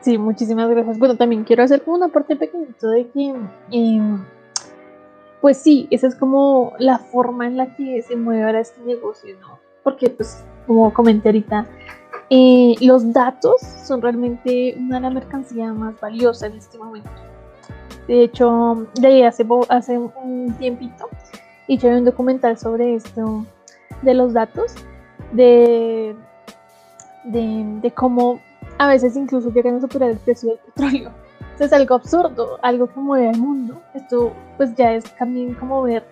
Sí, 0.00 0.16
muchísimas 0.16 0.70
gracias. 0.70 0.98
Bueno, 0.98 1.16
también 1.16 1.44
quiero 1.44 1.62
hacer 1.64 1.82
como 1.82 1.96
una 1.96 2.08
parte 2.08 2.36
pequeñita 2.36 2.88
de 2.88 3.08
que, 3.08 3.34
em, 3.72 4.24
pues 5.40 5.58
sí, 5.58 5.88
esa 5.90 6.06
es 6.06 6.14
como 6.14 6.72
la 6.78 6.98
forma 6.98 7.46
en 7.46 7.56
la 7.56 7.74
que 7.74 8.00
se 8.02 8.16
mueve 8.16 8.44
ahora 8.44 8.60
este 8.60 8.80
negocio, 8.82 9.36
¿no? 9.40 9.58
Porque, 9.82 10.08
pues, 10.10 10.44
como 10.66 10.92
comenté 10.94 11.28
ahorita, 11.28 11.66
eh, 12.30 12.74
los 12.80 13.12
datos 13.12 13.60
son 13.60 14.02
realmente 14.02 14.74
una 14.78 14.96
de 14.96 15.00
las 15.02 15.14
mercancías 15.14 15.74
más 15.74 15.98
valiosas 16.00 16.50
en 16.50 16.58
este 16.58 16.76
momento. 16.78 17.10
De 18.06 18.24
hecho, 18.24 18.86
de 19.00 19.24
hace, 19.24 19.44
un 19.98 20.54
tiempito 20.58 21.08
hice 21.68 21.88
un 21.88 22.04
documental 22.04 22.58
sobre 22.58 22.94
esto 22.94 23.44
de 24.02 24.14
los 24.14 24.32
datos, 24.32 24.74
de, 25.32 26.16
cómo 27.94 28.40
a 28.78 28.88
veces 28.88 29.16
incluso 29.16 29.50
llegan 29.52 29.76
a 29.76 29.80
superar 29.80 30.10
el 30.10 30.18
precio 30.18 30.50
del 30.50 30.58
petróleo. 30.58 31.10
es 31.58 31.72
algo 31.72 31.94
absurdo, 31.94 32.58
algo 32.62 32.86
que 32.88 33.00
mueve 33.00 33.28
al 33.28 33.38
mundo. 33.38 33.80
Esto 33.94 34.32
pues 34.56 34.74
ya 34.74 34.94
es 34.94 35.04
también 35.16 35.54
como 35.54 35.82
ver 35.82 36.04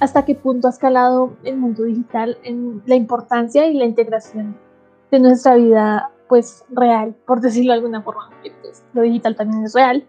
hasta 0.00 0.24
qué 0.24 0.34
punto 0.34 0.66
ha 0.66 0.70
escalado 0.70 1.32
el 1.44 1.56
mundo 1.56 1.84
digital 1.84 2.36
en 2.42 2.82
la 2.86 2.96
importancia 2.96 3.66
y 3.66 3.74
la 3.74 3.84
integración 3.84 4.65
de 5.10 5.20
nuestra 5.20 5.54
vida 5.54 6.10
pues 6.28 6.64
real, 6.70 7.14
por 7.26 7.40
decirlo 7.40 7.72
de 7.72 7.78
alguna 7.78 8.02
forma, 8.02 8.30
pues, 8.62 8.84
lo 8.92 9.02
digital 9.02 9.36
también 9.36 9.64
es 9.64 9.74
real, 9.74 10.04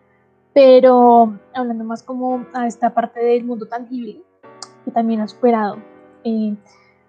pero 0.53 1.37
hablando 1.53 1.83
más 1.83 2.01
como 2.01 2.45
a 2.53 2.65
esta 2.65 2.93
parte 2.93 3.19
del 3.19 3.43
mundo 3.43 3.67
tangible, 3.67 4.23
que 4.83 4.91
también 4.91 5.21
ha 5.21 5.27
superado 5.27 5.77
eh, 6.23 6.55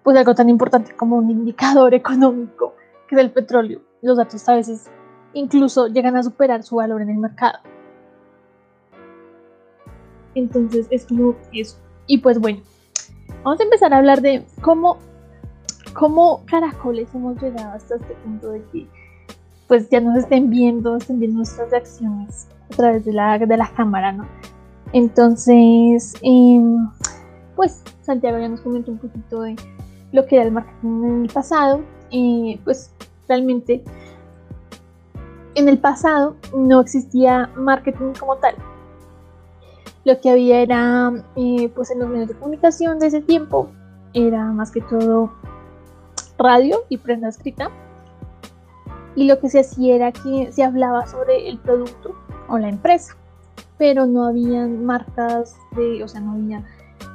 pues 0.03 0.17
algo 0.17 0.35
tan 0.35 0.49
importante 0.49 0.95
como 0.95 1.17
un 1.17 1.29
indicador 1.29 1.93
económico, 1.95 2.75
que 3.07 3.15
es 3.15 3.21
el 3.21 3.31
petróleo. 3.31 3.81
Los 4.01 4.17
datos 4.17 4.47
a 4.47 4.55
veces 4.55 4.89
incluso 5.33 5.87
llegan 5.87 6.15
a 6.15 6.23
superar 6.23 6.63
su 6.63 6.75
valor 6.77 7.01
en 7.01 7.09
el 7.09 7.17
mercado. 7.17 7.59
Entonces 10.35 10.87
es 10.89 11.05
como 11.05 11.35
eso. 11.51 11.77
Y 12.07 12.19
pues 12.19 12.39
bueno, 12.39 12.61
vamos 13.43 13.59
a 13.59 13.63
empezar 13.63 13.93
a 13.93 13.97
hablar 13.97 14.21
de 14.21 14.45
cómo 14.61 14.97
cómo 15.93 16.43
caracoles 16.45 17.13
hemos 17.13 17.41
llegado 17.41 17.73
hasta 17.73 17.95
este 17.95 18.13
punto 18.15 18.51
de 18.51 18.63
que 18.71 18.87
pues 19.67 19.89
ya 19.89 20.01
nos 20.01 20.17
estén 20.17 20.49
viendo, 20.49 20.97
estén 20.97 21.19
viendo 21.19 21.37
nuestras 21.37 21.69
reacciones 21.69 22.47
a 22.71 22.75
través 22.75 23.05
de 23.05 23.13
la, 23.13 23.37
de 23.37 23.57
la 23.57 23.69
cámara, 23.69 24.11
¿no? 24.11 24.25
Entonces, 24.93 26.15
em, 26.23 26.89
pues 27.55 27.83
Santiago 28.01 28.39
ya 28.39 28.49
nos 28.49 28.61
comentó 28.61 28.91
un 28.91 28.97
poquito 28.97 29.41
de 29.41 29.55
lo 30.11 30.25
que 30.25 30.37
era 30.37 30.45
el 30.45 30.51
marketing 30.51 31.03
en 31.03 31.21
el 31.25 31.31
pasado, 31.31 31.81
y 32.09 32.59
pues 32.63 32.91
realmente 33.27 33.83
en 35.55 35.69
el 35.69 35.77
pasado 35.77 36.35
no 36.55 36.81
existía 36.81 37.51
marketing 37.55 38.13
como 38.19 38.37
tal. 38.37 38.55
Lo 40.05 40.19
que 40.19 40.31
había 40.31 40.61
era, 40.61 41.11
eh, 41.35 41.69
pues 41.75 41.91
en 41.91 41.99
los 41.99 42.09
medios 42.09 42.29
de 42.29 42.33
comunicación 42.35 42.97
de 42.97 43.07
ese 43.07 43.21
tiempo, 43.21 43.69
era 44.13 44.45
más 44.45 44.71
que 44.71 44.81
todo 44.81 45.31
radio 46.39 46.79
y 46.89 46.97
prensa 46.97 47.27
escrita. 47.27 47.69
Y 49.15 49.25
lo 49.25 49.39
que 49.39 49.49
se 49.49 49.59
hacía 49.59 49.95
era 49.95 50.11
que 50.11 50.51
se 50.51 50.63
hablaba 50.63 51.05
sobre 51.05 51.49
el 51.49 51.59
producto 51.59 52.15
o 52.47 52.57
la 52.57 52.69
empresa, 52.69 53.15
pero 53.77 54.05
no 54.05 54.25
había 54.25 54.65
marcas 54.65 55.55
de, 55.75 56.03
o 56.03 56.07
sea, 56.07 56.21
no 56.21 56.31
había 56.31 56.63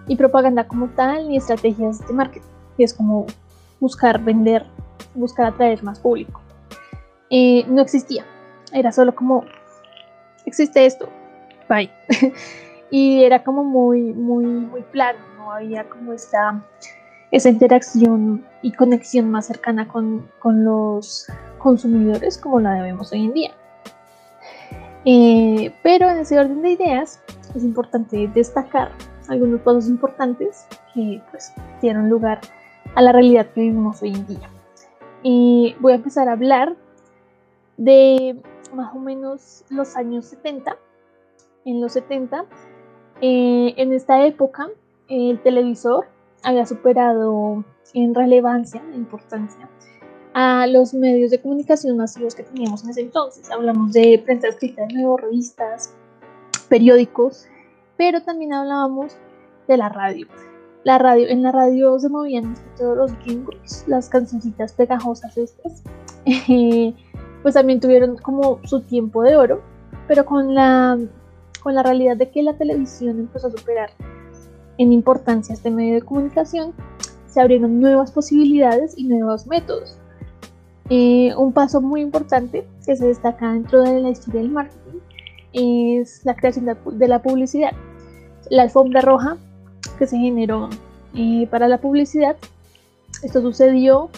ni 0.06 0.16
propaganda 0.16 0.68
como 0.68 0.88
tal, 0.88 1.28
ni 1.28 1.36
estrategias 1.36 2.06
de 2.06 2.12
marketing, 2.12 2.46
es 2.78 2.92
como 2.92 3.26
buscar 3.80 4.22
vender, 4.22 4.66
buscar 5.14 5.46
atraer 5.46 5.82
más 5.82 5.98
público. 5.98 6.40
Eh, 7.30 7.64
no 7.68 7.80
existía, 7.80 8.24
era 8.72 8.92
solo 8.92 9.14
como, 9.14 9.44
existe 10.44 10.84
esto, 10.84 11.08
bye. 11.68 11.90
y 12.90 13.24
era 13.24 13.42
como 13.42 13.64
muy, 13.64 14.12
muy, 14.12 14.44
muy 14.44 14.82
plano, 14.82 15.18
no 15.38 15.52
había 15.52 15.88
como 15.88 16.12
esta 16.12 16.62
esa 17.34 17.48
interacción 17.48 18.44
y 18.62 18.70
conexión 18.70 19.28
más 19.28 19.46
cercana 19.46 19.88
con, 19.88 20.30
los 20.44 21.26
consumidores 21.58 22.38
como 22.38 22.60
la 22.60 22.80
vemos 22.80 23.10
hoy 23.10 23.24
en 23.24 23.32
día. 23.32 23.50
Eh, 25.04 25.74
pero 25.82 26.08
en 26.08 26.18
ese 26.18 26.38
orden 26.38 26.62
de 26.62 26.70
ideas 26.70 27.20
es 27.56 27.64
importante 27.64 28.30
destacar 28.32 28.92
algunos 29.28 29.60
pasos 29.62 29.88
importantes 29.88 30.64
que 30.94 31.20
pues 31.32 31.52
dieron 31.82 32.08
lugar 32.08 32.40
a 32.94 33.02
la 33.02 33.10
realidad 33.10 33.48
que 33.48 33.62
vivimos 33.62 34.00
hoy 34.00 34.10
en 34.10 34.26
día. 34.28 34.48
Y 35.24 35.74
voy 35.80 35.90
a 35.90 35.96
empezar 35.96 36.28
a 36.28 36.32
hablar 36.34 36.76
de 37.76 38.40
más 38.72 38.94
o 38.94 39.00
menos 39.00 39.64
los 39.70 39.96
años 39.96 40.26
70. 40.26 40.76
En 41.64 41.80
los 41.80 41.94
70, 41.94 42.44
eh, 43.22 43.74
en 43.76 43.92
esta 43.92 44.24
época, 44.24 44.68
el 45.08 45.42
televisor 45.42 46.06
había 46.44 46.66
superado 46.66 47.64
en 47.94 48.14
relevancia, 48.14 48.82
en 48.88 48.94
importancia, 48.94 49.68
a 50.34 50.66
los 50.66 50.94
medios 50.94 51.30
de 51.30 51.40
comunicación 51.40 51.96
masivos 51.96 52.34
que 52.34 52.42
teníamos 52.42 52.84
en 52.84 52.90
ese 52.90 53.00
entonces. 53.00 53.50
Hablamos 53.50 53.92
de 53.92 54.22
prensa 54.24 54.48
escrita 54.48 54.82
de 54.86 54.94
nuevo, 54.94 55.16
revistas, 55.16 55.94
periódicos, 56.68 57.46
pero 57.96 58.22
también 58.22 58.52
hablábamos 58.52 59.16
de 59.68 59.76
la 59.76 59.88
radio. 59.88 60.26
La 60.82 60.98
radio, 60.98 61.28
en 61.28 61.42
la 61.42 61.50
radio 61.50 61.98
se 61.98 62.10
movían 62.10 62.54
todos 62.76 62.96
los 62.96 63.12
jingles, 63.20 63.84
las 63.86 64.10
cancioncitas 64.10 64.72
pegajosas 64.74 65.38
estas, 65.38 65.82
pues 67.42 67.54
también 67.54 67.80
tuvieron 67.80 68.18
como 68.18 68.60
su 68.64 68.82
tiempo 68.82 69.22
de 69.22 69.36
oro, 69.36 69.62
pero 70.08 70.26
con 70.26 70.54
la, 70.54 70.98
con 71.62 71.74
la 71.74 71.82
realidad 71.82 72.18
de 72.18 72.30
que 72.30 72.42
la 72.42 72.58
televisión 72.58 73.18
empezó 73.18 73.46
a 73.46 73.50
superar 73.50 73.90
en 74.78 74.92
importancia 74.92 75.54
este 75.54 75.70
medio 75.70 75.94
de 75.94 76.02
comunicación, 76.02 76.72
se 77.26 77.40
abrieron 77.40 77.80
nuevas 77.80 78.12
posibilidades 78.12 78.94
y 78.96 79.04
nuevos 79.04 79.46
métodos. 79.46 79.98
Eh, 80.90 81.34
un 81.36 81.52
paso 81.52 81.80
muy 81.80 82.00
importante 82.02 82.66
que 82.84 82.94
se 82.96 83.06
destaca 83.06 83.52
dentro 83.52 83.82
de 83.82 84.00
la 84.00 84.10
historia 84.10 84.42
del 84.42 84.50
marketing 84.50 84.98
es 85.52 86.24
la 86.24 86.34
creación 86.34 86.66
de 86.66 87.08
la 87.08 87.22
publicidad. 87.22 87.72
La 88.50 88.62
alfombra 88.62 89.00
roja 89.00 89.36
que 89.98 90.06
se 90.06 90.18
generó 90.18 90.68
eh, 91.14 91.46
para 91.50 91.68
la 91.68 91.78
publicidad. 91.78 92.36
Esto 93.22 93.40
sucedió 93.40 94.10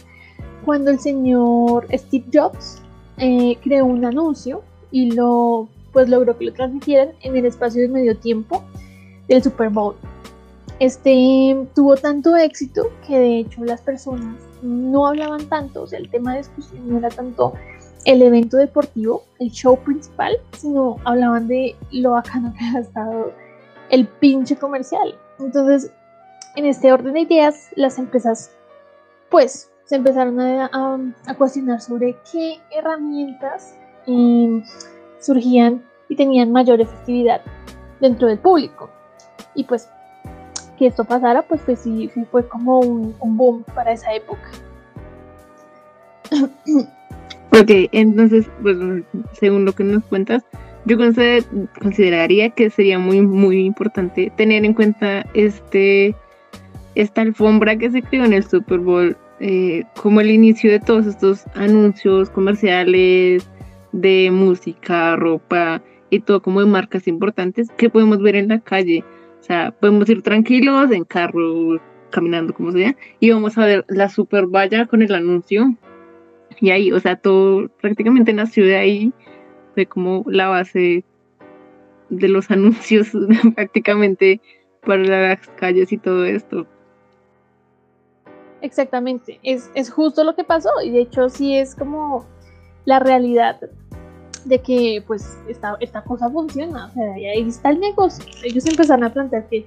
cuando 0.64 0.90
el 0.90 0.98
señor 0.98 1.86
Steve 1.92 2.24
Jobs 2.32 2.82
eh, 3.18 3.56
creó 3.62 3.84
un 3.86 4.04
anuncio 4.04 4.62
y 4.90 5.12
lo 5.12 5.68
pues 5.92 6.08
logró 6.08 6.36
que 6.36 6.44
lo 6.46 6.52
transmitieran 6.52 7.10
en 7.22 7.36
el 7.36 7.46
espacio 7.46 7.80
de 7.80 7.88
medio 7.88 8.16
tiempo 8.18 8.62
del 9.28 9.42
Super 9.42 9.70
Bowl. 9.70 9.94
Este 10.78 11.56
tuvo 11.74 11.96
tanto 11.96 12.36
éxito 12.36 12.90
que 13.06 13.18
de 13.18 13.38
hecho 13.38 13.64
las 13.64 13.80
personas 13.80 14.36
no 14.62 15.06
hablaban 15.06 15.48
tanto, 15.48 15.82
o 15.82 15.86
sea, 15.86 15.98
el 15.98 16.10
tema 16.10 16.32
de 16.32 16.38
discusión 16.38 16.88
no 16.88 16.98
era 16.98 17.08
tanto 17.08 17.54
el 18.04 18.22
evento 18.22 18.56
deportivo, 18.56 19.24
el 19.38 19.50
show 19.50 19.78
principal, 19.78 20.36
sino 20.52 20.98
hablaban 21.04 21.48
de 21.48 21.74
lo 21.90 22.12
bacano 22.12 22.52
que 22.56 22.64
ha 22.64 22.80
estado 22.80 23.32
el 23.90 24.06
pinche 24.06 24.56
comercial. 24.56 25.18
Entonces, 25.38 25.92
en 26.54 26.66
este 26.66 26.92
orden 26.92 27.14
de 27.14 27.20
ideas, 27.20 27.68
las 27.74 27.98
empresas, 27.98 28.50
pues, 29.30 29.70
se 29.84 29.96
empezaron 29.96 30.38
a, 30.40 31.34
cuestionar 31.36 31.80
sobre 31.80 32.16
qué 32.30 32.60
herramientas 32.70 33.76
em, 34.06 34.62
surgían 35.20 35.84
y 36.08 36.16
tenían 36.16 36.52
mayor 36.52 36.80
efectividad 36.80 37.40
dentro 38.00 38.28
del 38.28 38.38
público. 38.38 38.90
Y 39.54 39.64
pues 39.64 39.88
que 40.76 40.86
esto 40.86 41.04
pasara, 41.04 41.42
pues, 41.42 41.60
pues 41.64 41.80
sí, 41.80 42.10
sí 42.14 42.24
fue 42.30 42.46
como 42.48 42.80
un, 42.80 43.14
boom 43.20 43.64
para 43.74 43.92
esa 43.92 44.14
época. 44.14 44.50
Ok, 47.52 47.70
entonces, 47.92 48.50
pues 48.60 48.76
según 49.32 49.64
lo 49.64 49.72
que 49.72 49.82
nos 49.82 50.04
cuentas, 50.04 50.44
yo 50.84 50.98
consideraría 50.98 52.50
que 52.50 52.68
sería 52.68 52.98
muy, 52.98 53.22
muy 53.22 53.64
importante 53.64 54.30
tener 54.36 54.66
en 54.66 54.74
cuenta 54.74 55.24
este 55.32 56.14
esta 56.94 57.20
alfombra 57.20 57.76
que 57.76 57.90
se 57.90 58.02
creó 58.02 58.24
en 58.24 58.32
el 58.32 58.44
Super 58.44 58.80
Bowl 58.80 59.16
eh, 59.38 59.84
como 60.00 60.20
el 60.20 60.30
inicio 60.30 60.70
de 60.70 60.80
todos 60.80 61.06
estos 61.06 61.44
anuncios 61.54 62.30
comerciales 62.30 63.46
de 63.92 64.30
música, 64.30 65.14
ropa 65.16 65.82
y 66.08 66.20
todo 66.20 66.40
como 66.40 66.60
de 66.60 66.66
marcas 66.66 67.06
importantes 67.06 67.68
que 67.76 67.90
podemos 67.90 68.20
ver 68.20 68.36
en 68.36 68.48
la 68.48 68.60
calle. 68.60 69.04
O 69.46 69.48
sea, 69.48 69.70
podemos 69.70 70.08
ir 70.10 70.22
tranquilos 70.22 70.90
en 70.90 71.04
carro, 71.04 71.80
caminando 72.10 72.52
como 72.52 72.72
sea, 72.72 72.96
y 73.20 73.30
vamos 73.30 73.56
a 73.56 73.64
ver 73.64 73.84
la 73.86 74.08
super 74.08 74.46
valla 74.48 74.86
con 74.86 75.02
el 75.02 75.14
anuncio. 75.14 75.72
Y 76.58 76.70
ahí, 76.70 76.90
o 76.90 76.98
sea, 76.98 77.14
todo 77.14 77.68
prácticamente 77.80 78.32
nació 78.32 78.66
de 78.66 78.76
ahí, 78.76 79.12
fue 79.74 79.86
como 79.86 80.24
la 80.26 80.48
base 80.48 81.04
de 82.08 82.28
los 82.28 82.50
anuncios 82.50 83.12
prácticamente 83.54 84.40
para 84.84 85.04
las 85.04 85.46
calles 85.54 85.92
y 85.92 85.98
todo 85.98 86.24
esto. 86.24 86.66
Exactamente, 88.62 89.38
es, 89.44 89.70
es 89.76 89.92
justo 89.92 90.24
lo 90.24 90.34
que 90.34 90.42
pasó 90.42 90.70
y 90.84 90.90
de 90.90 91.02
hecho 91.02 91.28
sí 91.28 91.56
es 91.56 91.76
como 91.76 92.26
la 92.84 92.98
realidad 92.98 93.60
de 94.48 94.60
que 94.60 95.02
pues 95.06 95.36
esta, 95.48 95.76
esta 95.80 96.02
cosa 96.02 96.30
funciona, 96.30 96.86
o 96.86 96.92
sea, 96.92 97.14
ahí 97.14 97.48
está 97.48 97.70
el 97.70 97.80
negocio. 97.80 98.24
Ellos 98.42 98.66
empezaron 98.66 99.04
a 99.04 99.12
plantear 99.12 99.48
que 99.48 99.66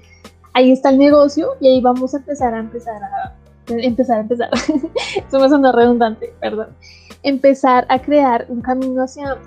ahí 0.53 0.71
está 0.71 0.89
el 0.89 0.97
negocio 0.97 1.55
y 1.59 1.67
ahí 1.67 1.81
vamos 1.81 2.13
a 2.13 2.17
empezar 2.17 2.53
a 2.53 2.59
empezar 2.59 3.01
a 3.03 3.35
empezar 3.67 4.17
a 4.17 4.21
empezar. 4.21 4.49
Eso 5.27 5.39
me 5.39 5.49
suena 5.49 5.71
redundante, 5.71 6.33
perdón. 6.39 6.69
Empezar 7.23 7.85
a 7.89 7.99
crear 7.99 8.45
un 8.49 8.61
camino 8.61 9.03
hacia 9.03 9.37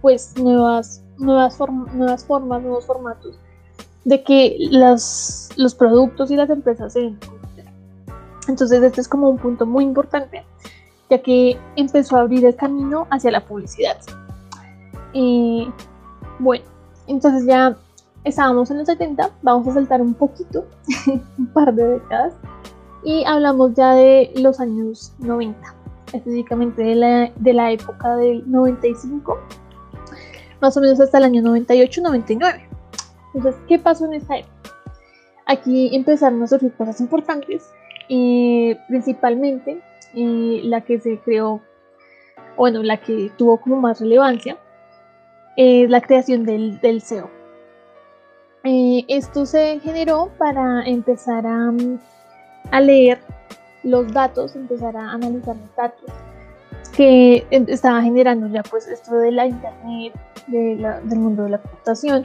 pues 0.00 0.34
nuevas 0.36 1.02
nuevas, 1.18 1.58
nuevas 1.94 2.24
formas, 2.24 2.62
nuevos 2.62 2.86
formatos 2.86 3.38
de 4.04 4.22
que 4.22 4.56
los, 4.70 5.50
los 5.56 5.74
productos 5.74 6.30
y 6.30 6.36
las 6.36 6.50
empresas 6.50 6.92
se 6.92 7.00
den 7.00 7.18
Entonces 8.48 8.82
este 8.82 9.00
es 9.00 9.08
como 9.08 9.30
un 9.30 9.38
punto 9.38 9.64
muy 9.64 9.84
importante, 9.84 10.44
ya 11.08 11.22
que 11.22 11.56
empezó 11.76 12.16
a 12.16 12.20
abrir 12.20 12.44
el 12.44 12.56
camino 12.56 13.06
hacia 13.10 13.30
la 13.30 13.44
publicidad. 13.44 13.98
Y 15.12 15.68
bueno, 16.38 16.64
entonces 17.06 17.46
ya 17.46 17.76
estábamos 18.24 18.70
en 18.70 18.78
los 18.78 18.86
70, 18.86 19.30
vamos 19.42 19.68
a 19.68 19.74
saltar 19.74 20.00
un 20.00 20.14
poquito, 20.14 20.66
un 21.38 21.46
par 21.48 21.74
de 21.74 21.86
décadas, 21.86 22.34
y 23.04 23.24
hablamos 23.24 23.74
ya 23.74 23.94
de 23.94 24.32
los 24.36 24.60
años 24.60 25.12
90, 25.18 25.58
específicamente 26.12 26.82
de 26.82 26.94
la, 26.94 27.32
de 27.36 27.52
la 27.52 27.72
época 27.72 28.16
del 28.16 28.48
95 28.50 29.38
más 30.60 30.76
o 30.76 30.80
menos 30.80 31.00
hasta 31.00 31.18
el 31.18 31.24
año 31.24 31.42
98-99. 31.42 32.62
Entonces, 33.34 33.60
¿qué 33.66 33.80
pasó 33.80 34.06
en 34.06 34.14
esa 34.14 34.36
época? 34.38 34.52
Aquí 35.46 35.94
empezaron 35.94 36.40
a 36.42 36.46
surgir 36.46 36.72
cosas 36.74 37.00
importantes, 37.00 37.68
y 38.08 38.74
principalmente 38.88 39.80
la 40.14 40.82
que 40.82 41.00
se 41.00 41.18
creó, 41.18 41.60
bueno, 42.56 42.82
la 42.82 42.98
que 42.98 43.30
tuvo 43.36 43.60
como 43.60 43.80
más 43.80 44.00
relevancia, 44.00 44.56
es 45.56 45.90
la 45.90 46.00
creación 46.00 46.44
del, 46.44 46.80
del 46.80 47.00
SEO. 47.00 47.30
Eh, 48.64 49.04
esto 49.08 49.44
se 49.44 49.80
generó 49.80 50.30
para 50.38 50.84
empezar 50.84 51.46
a, 51.46 51.72
a 52.70 52.80
leer 52.80 53.20
los 53.82 54.12
datos, 54.12 54.54
empezar 54.54 54.96
a 54.96 55.10
analizar 55.10 55.56
los 55.56 55.76
datos 55.76 56.10
que 56.96 57.46
estaba 57.50 58.02
generando 58.02 58.46
ya 58.48 58.62
pues 58.62 58.86
esto 58.86 59.16
de 59.16 59.32
la 59.32 59.46
internet, 59.46 60.12
del 60.46 61.18
mundo 61.18 61.44
de 61.44 61.50
la 61.50 61.58
computación. 61.58 62.24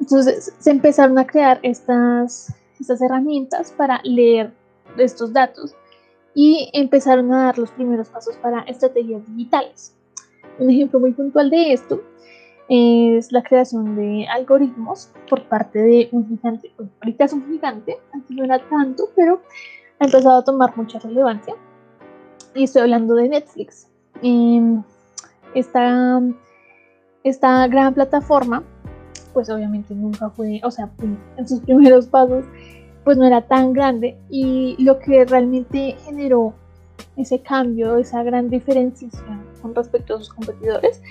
Entonces 0.00 0.52
se 0.58 0.70
empezaron 0.70 1.18
a 1.18 1.26
crear 1.26 1.58
estas, 1.62 2.54
estas 2.80 3.00
herramientas 3.00 3.72
para 3.72 4.00
leer 4.04 4.52
estos 4.98 5.32
datos 5.32 5.74
y 6.34 6.70
empezaron 6.74 7.32
a 7.32 7.46
dar 7.46 7.58
los 7.58 7.70
primeros 7.72 8.08
pasos 8.08 8.36
para 8.36 8.60
estrategias 8.62 9.22
digitales. 9.28 9.94
Un 10.58 10.70
ejemplo 10.70 11.00
muy 11.00 11.12
puntual 11.12 11.50
de 11.50 11.72
esto 11.72 12.02
es 12.68 13.32
la 13.32 13.42
creación 13.42 13.96
de 13.96 14.26
algoritmos 14.28 15.10
por 15.28 15.42
parte 15.44 15.78
de 15.78 16.08
un 16.12 16.28
gigante. 16.28 16.72
ahorita 17.00 17.24
es 17.24 17.32
un 17.32 17.46
gigante, 17.46 17.98
antes 18.12 18.30
no 18.30 18.44
era 18.44 18.58
tanto, 18.68 19.04
pero 19.16 19.42
ha 19.98 20.04
empezado 20.04 20.38
a 20.38 20.44
tomar 20.44 20.76
mucha 20.76 20.98
relevancia. 20.98 21.54
Y 22.54 22.64
estoy 22.64 22.82
hablando 22.82 23.14
de 23.14 23.28
Netflix. 23.28 23.88
Em, 24.22 24.82
esta, 25.54 26.20
esta 27.24 27.66
gran 27.68 27.94
plataforma, 27.94 28.62
pues 29.32 29.48
obviamente 29.50 29.94
nunca 29.94 30.30
fue, 30.30 30.60
o 30.64 30.70
sea, 30.70 30.90
en 31.36 31.48
sus 31.48 31.60
primeros 31.60 32.06
pasos, 32.06 32.44
pues 33.04 33.16
no 33.16 33.26
era 33.26 33.42
tan 33.42 33.72
grande 33.72 34.16
y 34.30 34.76
lo 34.78 34.98
que 34.98 35.24
realmente 35.24 35.96
generó 36.04 36.54
ese 37.16 37.40
cambio, 37.40 37.96
esa 37.96 38.22
gran 38.22 38.48
diferenciación 38.48 39.42
con 39.60 39.74
respecto 39.74 40.14
a 40.14 40.18
sus 40.18 40.28
competidores, 40.30 41.02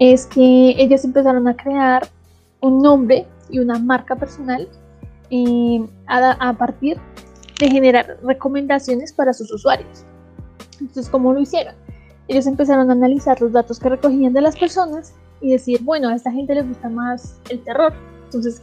es 0.00 0.26
que 0.26 0.74
ellos 0.76 1.04
empezaron 1.04 1.46
a 1.46 1.56
crear 1.56 2.08
un 2.60 2.82
nombre 2.82 3.26
y 3.48 3.60
una 3.60 3.78
marca 3.78 4.16
personal 4.16 4.68
em, 5.30 5.86
a, 6.08 6.32
a, 6.32 6.52
partir 6.54 6.98
de 7.60 7.70
generar 7.70 8.18
recomendaciones 8.24 9.12
para 9.12 9.32
sus 9.32 9.52
usuarios. 9.52 10.04
Entonces, 10.80 11.08
¿cómo 11.08 11.32
lo 11.32 11.40
hicieron? 11.40 11.74
ellos 12.30 12.46
empezaron 12.46 12.88
a 12.88 12.92
analizar 12.92 13.40
los 13.40 13.50
datos 13.50 13.80
que 13.80 13.88
recogían 13.88 14.32
de 14.32 14.40
las 14.40 14.56
personas 14.56 15.12
y 15.40 15.50
decir, 15.50 15.80
bueno, 15.82 16.08
a 16.08 16.14
esta 16.14 16.30
gente 16.30 16.54
le 16.54 16.62
gusta 16.62 16.88
más 16.88 17.40
el 17.48 17.60
terror, 17.64 17.92
entonces 18.26 18.62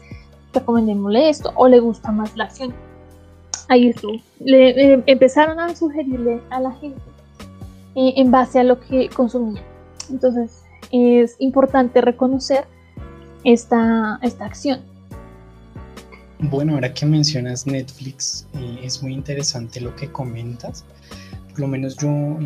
recomendémosle 0.53 1.29
esto, 1.29 1.51
o 1.53 1.67
le 1.67 1.79
gusta 1.81 2.09
más 2.13 2.33
la 2.37 2.45
acción. 2.45 2.73
Ahí 3.67 3.89
estuvo. 3.89 4.13
Le, 4.39 4.93
eh, 4.93 5.03
empezaron 5.05 5.59
a 5.59 5.75
sugerirle 5.75 6.41
a 6.49 6.61
la 6.61 6.71
gente 6.71 7.01
eh, 7.95 8.13
en 8.15 8.31
base 8.31 8.61
a 8.61 8.63
lo 8.63 8.79
que 8.79 9.09
consumía. 9.09 9.61
Entonces 10.09 10.63
es 10.91 11.35
importante 11.39 12.01
reconocer 12.01 12.65
esta, 13.43 14.19
esta 14.21 14.45
acción. 14.45 14.81
Bueno, 16.39 16.75
ahora 16.75 16.93
que 16.93 17.05
mencionas 17.05 17.65
Netflix, 17.65 18.47
eh, 18.53 18.79
es 18.83 19.01
muy 19.01 19.13
interesante 19.13 19.81
lo 19.81 19.95
que 19.95 20.11
comentas. 20.11 20.85
Por 21.49 21.61
lo 21.61 21.67
menos 21.67 21.97
yo 21.97 22.37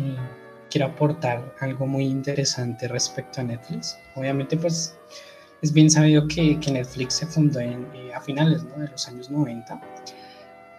quiero 0.70 0.86
aportar 0.86 1.54
algo 1.60 1.86
muy 1.86 2.04
interesante 2.04 2.88
respecto 2.88 3.42
a 3.42 3.44
Netflix. 3.44 3.98
Obviamente, 4.16 4.56
pues 4.56 4.96
es 5.60 5.72
bien 5.72 5.90
sabido 5.90 6.26
que, 6.26 6.58
que 6.58 6.72
Netflix 6.72 7.14
se 7.14 7.26
fundó 7.26 7.60
en, 7.60 7.86
eh, 7.94 8.14
a 8.14 8.20
finales 8.20 8.64
de 8.64 8.88
los 8.88 9.08
años 9.08 9.30
90 9.30 9.80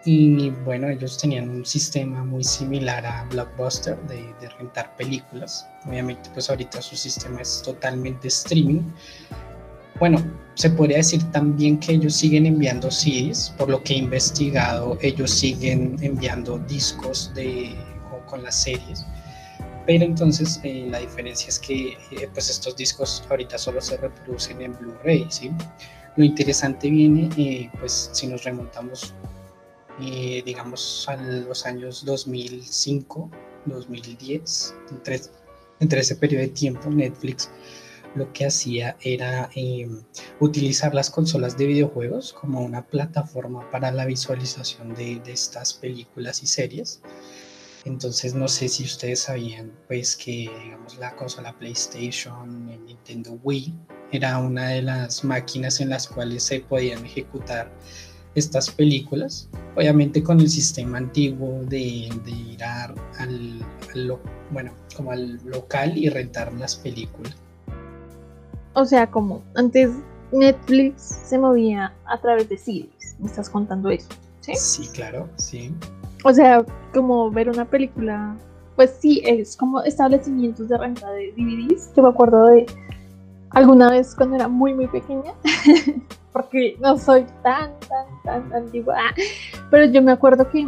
y 0.04 0.50
bueno, 0.64 0.88
ellos 0.88 1.18
tenían 1.18 1.48
un 1.48 1.64
sistema 1.64 2.24
muy 2.24 2.44
similar 2.44 3.04
a 3.06 3.24
Blockbuster 3.24 3.96
de, 4.02 4.34
de, 4.40 4.48
rentar 4.58 4.94
películas. 4.96 5.66
Obviamente, 5.86 6.28
pues 6.34 6.50
ahorita 6.50 6.82
su 6.82 6.96
sistema 6.96 7.40
es 7.40 7.62
totalmente 7.64 8.28
streaming. 8.28 8.82
Bueno, 9.98 10.18
se 10.54 10.70
podría 10.70 10.98
decir 10.98 11.22
también 11.30 11.78
que 11.78 11.92
ellos 11.92 12.14
siguen 12.14 12.46
enviando 12.46 12.90
CDs, 12.90 13.54
por 13.56 13.70
lo 13.70 13.82
que 13.82 13.94
he 13.94 13.98
investigado, 13.98 14.98
ellos 15.00 15.30
siguen 15.30 15.96
enviando 16.00 16.58
discos 16.58 17.32
de, 17.34 17.74
con 18.26 18.42
las 18.42 18.62
series 18.62 19.04
pero 19.86 20.04
entonces 20.04 20.60
eh, 20.62 20.86
la 20.88 20.98
diferencia 20.98 21.48
es 21.48 21.58
que 21.58 21.98
eh, 22.10 22.28
pues 22.32 22.48
estos 22.48 22.76
discos 22.76 23.22
ahorita 23.28 23.58
solo 23.58 23.80
se 23.80 23.96
reproducen 23.96 24.60
en 24.62 24.76
Blu-ray, 24.78 25.26
¿sí? 25.28 25.50
Lo 26.16 26.24
interesante 26.24 26.88
viene, 26.88 27.28
eh, 27.36 27.70
pues 27.78 28.10
si 28.12 28.26
nos 28.26 28.44
remontamos, 28.44 29.14
digamos, 29.98 31.06
a 31.08 31.16
los 31.16 31.66
años 31.66 32.04
2005, 32.04 33.30
2010, 33.66 34.74
entre, 35.80 36.00
ese 36.00 36.16
periodo 36.16 36.42
de 36.42 36.48
tiempo, 36.48 36.90
Netflix 36.90 37.50
lo 38.14 38.32
que 38.32 38.46
hacía 38.46 38.96
era 39.00 39.50
utilizar 40.40 40.94
las 40.94 41.10
consolas 41.10 41.58
de 41.58 41.66
videojuegos 41.66 42.32
como 42.32 42.60
una 42.60 42.86
plataforma 42.86 43.68
para 43.70 43.90
la 43.90 44.06
visualización 44.06 44.94
de, 44.94 45.20
estas 45.26 45.74
películas 45.74 46.42
y 46.42 46.46
series. 46.46 47.00
Entonces 47.84 48.34
no 48.34 48.48
sé 48.48 48.68
si 48.68 48.84
ustedes 48.84 49.20
sabían 49.20 49.72
pues 49.88 50.16
que 50.16 50.50
digamos 50.62 50.96
la 50.98 51.14
consola 51.16 51.58
PlayStation, 51.58 52.66
Nintendo 52.86 53.38
Wii 53.42 53.74
era 54.10 54.38
una 54.38 54.68
de 54.68 54.82
las 54.82 55.24
máquinas 55.24 55.80
en 55.80 55.90
las 55.90 56.06
cuales 56.08 56.44
se 56.44 56.60
podían 56.60 57.04
ejecutar 57.04 57.70
estas 58.34 58.70
películas, 58.70 59.48
obviamente 59.76 60.22
con 60.22 60.40
el 60.40 60.48
sistema 60.48 60.98
antiguo 60.98 61.62
de, 61.64 61.78
ir 61.78 62.64
al, 62.64 63.64
bueno, 64.50 64.72
como 64.96 65.12
al 65.12 65.40
local 65.44 65.96
y 65.96 66.08
rentar 66.08 66.52
las 66.54 66.76
películas. 66.76 67.34
O 68.74 68.84
sea, 68.84 69.08
como 69.10 69.42
antes 69.54 69.90
Netflix 70.32 71.20
se 71.24 71.38
movía 71.38 71.94
a 72.06 72.20
través 72.20 72.48
de 72.48 72.58
CDs, 72.58 73.16
me 73.20 73.26
estás 73.26 73.48
contando 73.48 73.90
eso, 73.90 74.08
¿sí? 74.40 74.54
Sí, 74.56 74.88
claro, 74.92 75.28
sí. 75.36 75.72
O 76.24 76.32
sea, 76.32 76.64
como 76.92 77.30
ver 77.30 77.48
una 77.48 77.64
película, 77.64 78.36
pues 78.74 78.96
sí, 78.98 79.22
es 79.24 79.56
como 79.56 79.82
establecimientos 79.82 80.68
de 80.68 80.78
renta 80.78 81.10
de 81.12 81.32
DVDs. 81.36 81.90
Yo 81.94 82.02
me 82.02 82.08
acuerdo 82.08 82.46
de 82.46 82.66
alguna 83.50 83.90
vez 83.90 84.14
cuando 84.16 84.36
era 84.36 84.48
muy, 84.48 84.74
muy 84.74 84.88
pequeña, 84.88 85.34
porque 86.34 86.76
no 86.80 86.98
soy 86.98 87.24
tan, 87.44 87.70
tan, 87.88 88.22
tan 88.24 88.52
antigua, 88.52 88.96
pero 89.70 89.86
yo 89.86 90.02
me 90.02 90.10
acuerdo 90.10 90.50
que 90.50 90.66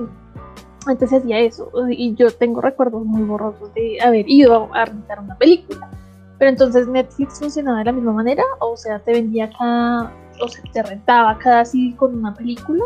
antes 0.87 1.13
hacía 1.13 1.41
eso 1.41 1.69
y 1.91 2.15
yo 2.15 2.31
tengo 2.31 2.61
recuerdos 2.61 3.05
muy 3.05 3.23
borrosos 3.23 3.75
de 3.75 3.99
haber 4.01 4.31
ido 4.31 4.73
a 4.73 4.85
rentar 4.85 5.19
una 5.19 5.37
película. 5.37 5.91
Pero 6.39 6.51
entonces 6.51 6.87
Netflix 6.87 7.41
funcionaba 7.41 7.79
de 7.79 7.87
la 7.87 7.93
misma 7.93 8.13
manera, 8.13 8.45
o 8.61 8.77
sea, 8.77 9.01
te 9.01 9.13
vendía 9.13 9.51
cada, 9.59 10.13
o 10.41 10.49
sea, 10.49 10.63
te 10.73 10.83
rentaba 10.85 11.37
cada 11.39 11.63
así 11.63 11.95
con 11.95 12.17
una 12.17 12.33
película, 12.33 12.85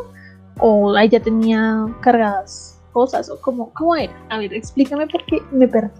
o 0.58 0.96
ahí 0.96 1.10
ya 1.10 1.20
tenía 1.20 1.84
cargadas 2.00 2.80
cosas, 2.92 3.28
o 3.28 3.38
cómo, 3.42 3.74
cómo 3.74 3.94
era. 3.94 4.14
A 4.30 4.38
ver, 4.38 4.54
explícame 4.54 5.06
porque 5.06 5.42
me 5.52 5.68
perdí. 5.68 5.90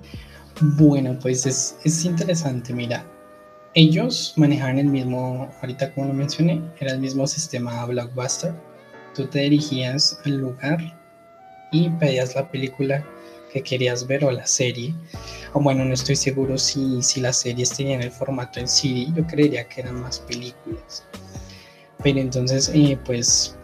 Bueno, 0.79 1.19
pues 1.21 1.45
es, 1.45 1.79
es 1.85 2.05
interesante, 2.07 2.73
mira. 2.73 3.05
Ellos 3.75 4.33
manejaban 4.37 4.79
el 4.79 4.87
mismo, 4.87 5.49
ahorita 5.61 5.93
como 5.95 6.09
lo 6.09 6.15
mencioné, 6.15 6.61
era 6.81 6.93
el 6.93 6.99
mismo 6.99 7.27
sistema 7.27 7.85
Blockbuster. 7.87 8.53
Tú 9.15 9.27
te 9.27 9.41
dirigías 9.41 10.19
al 10.25 10.39
lugar 10.39 10.79
y 11.71 11.89
pedías 11.91 12.35
la 12.35 12.51
película 12.51 13.05
que 13.53 13.63
querías 13.63 14.07
ver 14.07 14.25
o 14.25 14.31
la 14.31 14.47
serie. 14.47 14.95
O 15.53 15.61
bueno, 15.61 15.85
no 15.85 15.95
estoy 15.95 16.17
seguro 16.17 16.59
si, 16.59 17.03
si 17.03 17.21
las 17.21 17.39
series 17.39 17.71
tenían 17.71 18.03
el 18.03 18.11
formato 18.11 18.59
en 18.59 18.69
CD, 18.69 19.07
yo 19.15 19.27
creería 19.27 19.69
que 19.69 19.83
eran 19.83 20.01
más 20.01 20.19
películas. 20.21 21.05
Pero 22.03 22.19
entonces, 22.19 22.71
eh, 22.75 22.99
pues, 23.05 23.57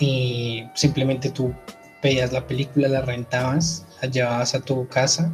eh, 0.00 0.68
simplemente 0.74 1.30
tú 1.30 1.52
pedías 2.00 2.32
la 2.32 2.46
película, 2.46 2.88
la 2.88 3.02
rentabas, 3.02 3.86
la 4.02 4.08
llevabas 4.08 4.54
a 4.54 4.60
tu 4.60 4.86
casa. 4.88 5.32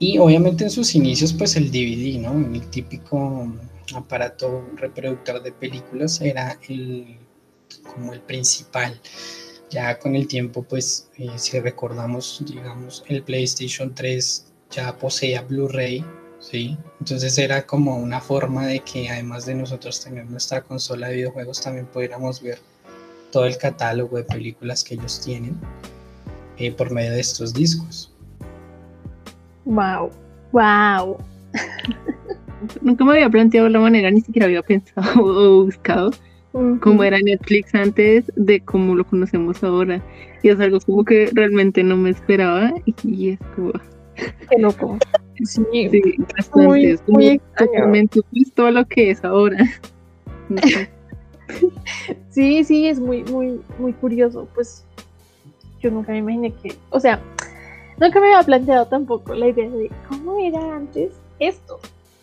Y 0.00 0.18
obviamente 0.18 0.64
en 0.64 0.70
sus 0.70 0.94
inicios, 0.94 1.32
pues 1.34 1.56
el 1.56 1.70
DVD, 1.70 2.18
¿no? 2.18 2.32
El 2.32 2.68
típico 2.70 3.52
aparato 3.94 4.64
reproductor 4.76 5.42
de 5.42 5.52
películas 5.52 6.20
era 6.22 6.58
el, 6.68 7.18
como 7.94 8.12
el 8.12 8.20
principal 8.22 8.98
ya 9.70 9.98
con 9.98 10.16
el 10.16 10.26
tiempo, 10.26 10.62
pues 10.62 11.08
eh, 11.16 11.30
si 11.36 11.60
recordamos, 11.60 12.42
digamos, 12.46 13.04
el 13.08 13.22
PlayStation 13.22 13.94
3 13.94 14.46
ya 14.70 14.96
poseía 14.96 15.42
Blu-ray, 15.42 16.04
¿sí? 16.40 16.76
Entonces 16.98 17.38
era 17.38 17.66
como 17.66 17.96
una 17.96 18.20
forma 18.20 18.66
de 18.66 18.80
que 18.80 19.08
además 19.08 19.46
de 19.46 19.54
nosotros 19.54 20.02
tener 20.02 20.26
nuestra 20.26 20.62
consola 20.62 21.08
de 21.08 21.16
videojuegos, 21.16 21.60
también 21.60 21.86
pudiéramos 21.86 22.42
ver 22.42 22.58
todo 23.30 23.44
el 23.44 23.56
catálogo 23.58 24.16
de 24.16 24.24
películas 24.24 24.82
que 24.82 24.94
ellos 24.94 25.20
tienen 25.20 25.56
eh, 26.56 26.72
por 26.72 26.90
medio 26.90 27.12
de 27.12 27.20
estos 27.20 27.54
discos. 27.54 28.09
Wow, 29.70 30.10
wow. 30.52 31.16
Nunca 32.82 33.04
me 33.04 33.12
había 33.12 33.30
planteado 33.30 33.68
la 33.68 33.78
manera, 33.78 34.10
ni 34.10 34.20
siquiera 34.20 34.46
había 34.46 34.62
pensado 34.62 35.24
o 35.24 35.64
buscado 35.64 36.10
como 36.80 37.04
era 37.04 37.20
Netflix 37.20 37.72
antes 37.76 38.24
de 38.34 38.60
cómo 38.60 38.96
lo 38.96 39.04
conocemos 39.04 39.62
ahora. 39.62 40.02
Y 40.42 40.48
es 40.48 40.58
algo 40.58 40.80
como 40.80 41.04
que 41.04 41.30
realmente 41.32 41.84
no 41.84 41.96
me 41.96 42.10
esperaba 42.10 42.72
y 43.04 43.30
estuvo. 43.30 43.72
Qué 44.16 44.58
loco. 44.58 44.98
Sí, 45.44 45.62
bastante. 46.18 46.66
Muy, 46.66 46.86
es 46.86 47.00
como 47.02 47.18
muy 47.20 47.40
totalmente 47.56 48.20
opuesto 48.20 48.66
a 48.66 48.70
lo 48.72 48.84
que 48.86 49.10
es 49.10 49.24
ahora. 49.24 49.64
sí, 52.30 52.64
sí, 52.64 52.88
es 52.88 52.98
muy, 52.98 53.22
muy, 53.24 53.60
muy 53.78 53.92
curioso. 53.92 54.48
Pues 54.52 54.84
yo 55.80 55.92
nunca 55.92 56.10
me 56.12 56.18
imaginé 56.18 56.52
que, 56.52 56.74
o 56.90 56.98
sea, 56.98 57.22
nunca 58.00 58.20
me 58.20 58.26
había 58.26 58.42
planteado 58.42 58.86
tampoco 58.86 59.34
la 59.34 59.48
idea 59.48 59.68
de 59.70 59.90
cómo 60.08 60.38
era 60.38 60.74
antes 60.74 61.12
esto 61.38 61.78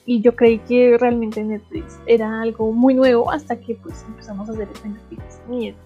y 0.08 0.22
yo 0.22 0.36
creí 0.36 0.60
que 0.60 0.98
realmente 0.98 1.44
Netflix 1.44 2.00
era 2.06 2.42
algo 2.42 2.72
muy 2.72 2.94
nuevo 2.94 3.30
hasta 3.30 3.60
que 3.60 3.76
pues 3.76 4.04
empezamos 4.08 4.50
a 4.50 4.54
hacer 4.54 4.70
el 4.84 4.94
Netflix. 4.94 5.42
Miedo. 5.50 5.78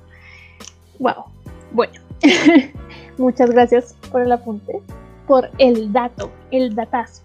Wow. 1.00 1.26
Bueno, 1.72 1.94
muchas 3.18 3.50
gracias 3.50 3.96
por 4.12 4.22
el 4.22 4.32
apunte, 4.32 4.80
por 5.26 5.50
el 5.58 5.92
dato, 5.92 6.30
el 6.52 6.76
datazo. 6.76 7.24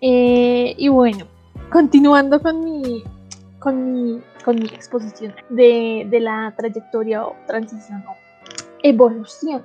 Eh, 0.00 0.74
y 0.78 0.88
bueno, 0.88 1.26
continuando 1.70 2.40
con 2.40 2.64
mi, 2.64 3.04
con 3.58 3.92
mi, 3.92 4.22
con 4.42 4.56
mi 4.56 4.66
exposición 4.66 5.34
de, 5.50 6.06
de 6.08 6.20
la 6.20 6.54
trayectoria 6.56 7.26
o 7.26 7.36
transición 7.46 8.02
o 8.08 8.14
evolución 8.82 9.62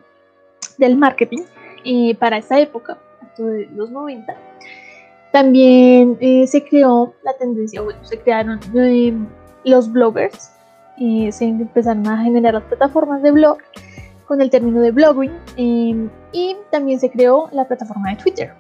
del 0.78 0.98
marketing 0.98 1.44
eh, 1.84 2.16
para 2.16 2.38
esa 2.38 2.60
época, 2.60 2.98
de 3.38 3.68
los 3.74 3.90
90 3.92 4.36
también 5.32 6.18
eh, 6.20 6.46
se 6.46 6.64
creó 6.64 7.14
la 7.24 7.34
tendencia, 7.34 7.82
bueno, 7.82 8.04
se 8.04 8.20
crearon 8.20 8.60
eh, 8.76 9.14
los 9.64 9.92
bloggers, 9.92 10.52
eh, 10.98 11.32
se 11.32 11.46
empezaron 11.46 12.06
a 12.08 12.24
generar 12.24 12.54
las 12.54 12.64
plataformas 12.64 13.22
de 13.22 13.32
blog 13.32 13.58
con 14.28 14.42
el 14.42 14.50
término 14.50 14.82
de 14.82 14.92
blogging 14.92 15.32
y 15.58 16.56
también 16.70 17.00
se 17.00 17.10
creó 17.10 17.50
la 17.52 17.66
plataforma 17.66 18.10
de 18.12 18.18
Twitter. 18.18 18.54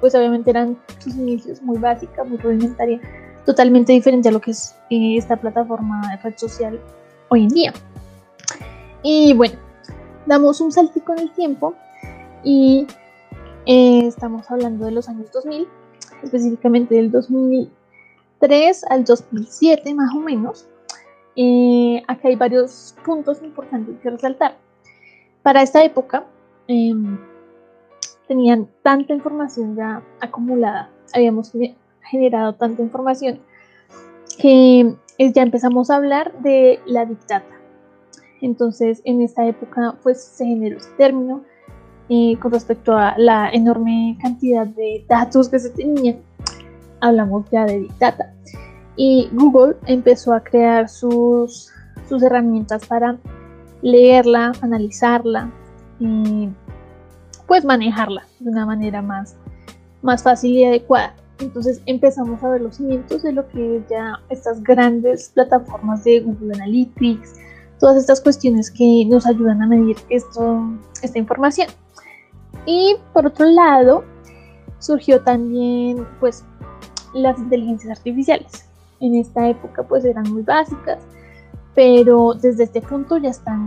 pues 0.00 0.14
obviamente 0.14 0.50
eran 0.50 0.76
sus 0.98 1.14
inicios 1.16 1.62
muy 1.62 1.78
básicas, 1.78 2.26
muy 2.26 2.38
rudimentaria, 2.38 3.00
totalmente 3.44 3.92
diferente 3.92 4.28
a 4.28 4.32
lo 4.32 4.40
que 4.40 4.52
es 4.52 4.76
esta 4.90 5.36
plataforma 5.36 6.02
de 6.10 6.16
red 6.22 6.36
social 6.36 6.80
hoy 7.28 7.44
en 7.44 7.48
día. 7.48 7.72
Y 9.02 9.32
bueno, 9.34 9.54
damos 10.26 10.60
un 10.60 10.72
saltico 10.72 11.12
en 11.12 11.20
el 11.20 11.30
tiempo 11.30 11.74
y 12.44 12.86
eh, 13.66 14.06
estamos 14.06 14.50
hablando 14.50 14.86
de 14.86 14.92
los 14.92 15.08
años 15.08 15.30
2000, 15.32 15.68
específicamente 16.22 16.94
del 16.94 17.10
2003 17.10 18.84
al 18.90 19.04
2007 19.04 19.94
más 19.94 20.14
o 20.14 20.20
menos. 20.20 20.68
Eh, 21.36 22.02
acá 22.08 22.28
hay 22.28 22.36
varios 22.36 22.96
puntos 23.04 23.42
importantes 23.42 23.96
que 24.02 24.10
resaltar. 24.10 24.56
Para 25.42 25.62
esta 25.62 25.82
época 25.84 26.26
em, 26.66 27.18
tenían 28.26 28.68
tanta 28.82 29.12
información 29.12 29.76
ya 29.76 30.02
acumulada, 30.20 30.90
habíamos 31.14 31.52
generado 32.02 32.54
tanta 32.54 32.82
información 32.82 33.40
que 34.38 34.94
ya 35.18 35.42
empezamos 35.42 35.90
a 35.90 35.96
hablar 35.96 36.32
de 36.40 36.80
la 36.86 37.04
dictata. 37.04 37.58
Entonces, 38.40 39.02
en 39.04 39.20
esta 39.20 39.46
época, 39.46 39.96
pues 40.02 40.22
se 40.22 40.44
generó 40.44 40.78
ese 40.78 40.90
término 40.96 41.44
con 42.40 42.52
respecto 42.52 42.96
a 42.96 43.14
la 43.18 43.50
enorme 43.50 44.16
cantidad 44.20 44.66
de 44.66 45.04
datos 45.08 45.48
que 45.48 45.58
se 45.58 45.70
tenían, 45.70 46.16
hablamos 47.00 47.44
ya 47.50 47.66
de 47.66 47.80
Big 47.80 47.98
Data. 47.98 48.32
Y 48.96 49.28
Google 49.32 49.76
empezó 49.86 50.32
a 50.32 50.40
crear 50.42 50.88
sus, 50.88 51.70
sus 52.08 52.22
herramientas 52.22 52.86
para 52.86 53.18
leerla, 53.82 54.52
analizarla 54.60 55.52
y 56.00 56.48
pues 57.46 57.64
manejarla 57.64 58.26
de 58.40 58.50
una 58.50 58.66
manera 58.66 59.02
más, 59.02 59.36
más 60.02 60.22
fácil 60.22 60.52
y 60.52 60.64
adecuada. 60.64 61.14
Entonces 61.40 61.80
empezamos 61.86 62.42
a 62.42 62.48
ver 62.48 62.62
los 62.62 62.76
cimientos 62.76 63.22
de 63.22 63.32
lo 63.32 63.48
que 63.48 63.82
ya 63.88 64.20
estas 64.28 64.62
grandes 64.62 65.30
plataformas 65.30 66.02
de 66.04 66.20
Google 66.20 66.54
Analytics, 66.54 67.34
todas 67.78 67.96
estas 67.96 68.20
cuestiones 68.20 68.70
que 68.70 69.04
nos 69.06 69.26
ayudan 69.26 69.62
a 69.62 69.66
medir 69.66 69.96
esto, 70.08 70.68
esta 71.02 71.18
información. 71.18 71.68
Y 72.68 72.96
por 73.14 73.24
otro 73.24 73.46
lado, 73.46 74.04
surgió 74.78 75.22
también 75.22 76.06
pues 76.20 76.44
las 77.14 77.38
inteligencias 77.38 77.96
artificiales. 77.96 78.68
En 79.00 79.14
esta 79.14 79.48
época 79.48 79.84
pues 79.84 80.04
eran 80.04 80.30
muy 80.30 80.42
básicas, 80.42 80.98
pero 81.74 82.34
desde 82.34 82.64
este 82.64 82.82
punto 82.82 83.16
ya 83.16 83.30
están, 83.30 83.64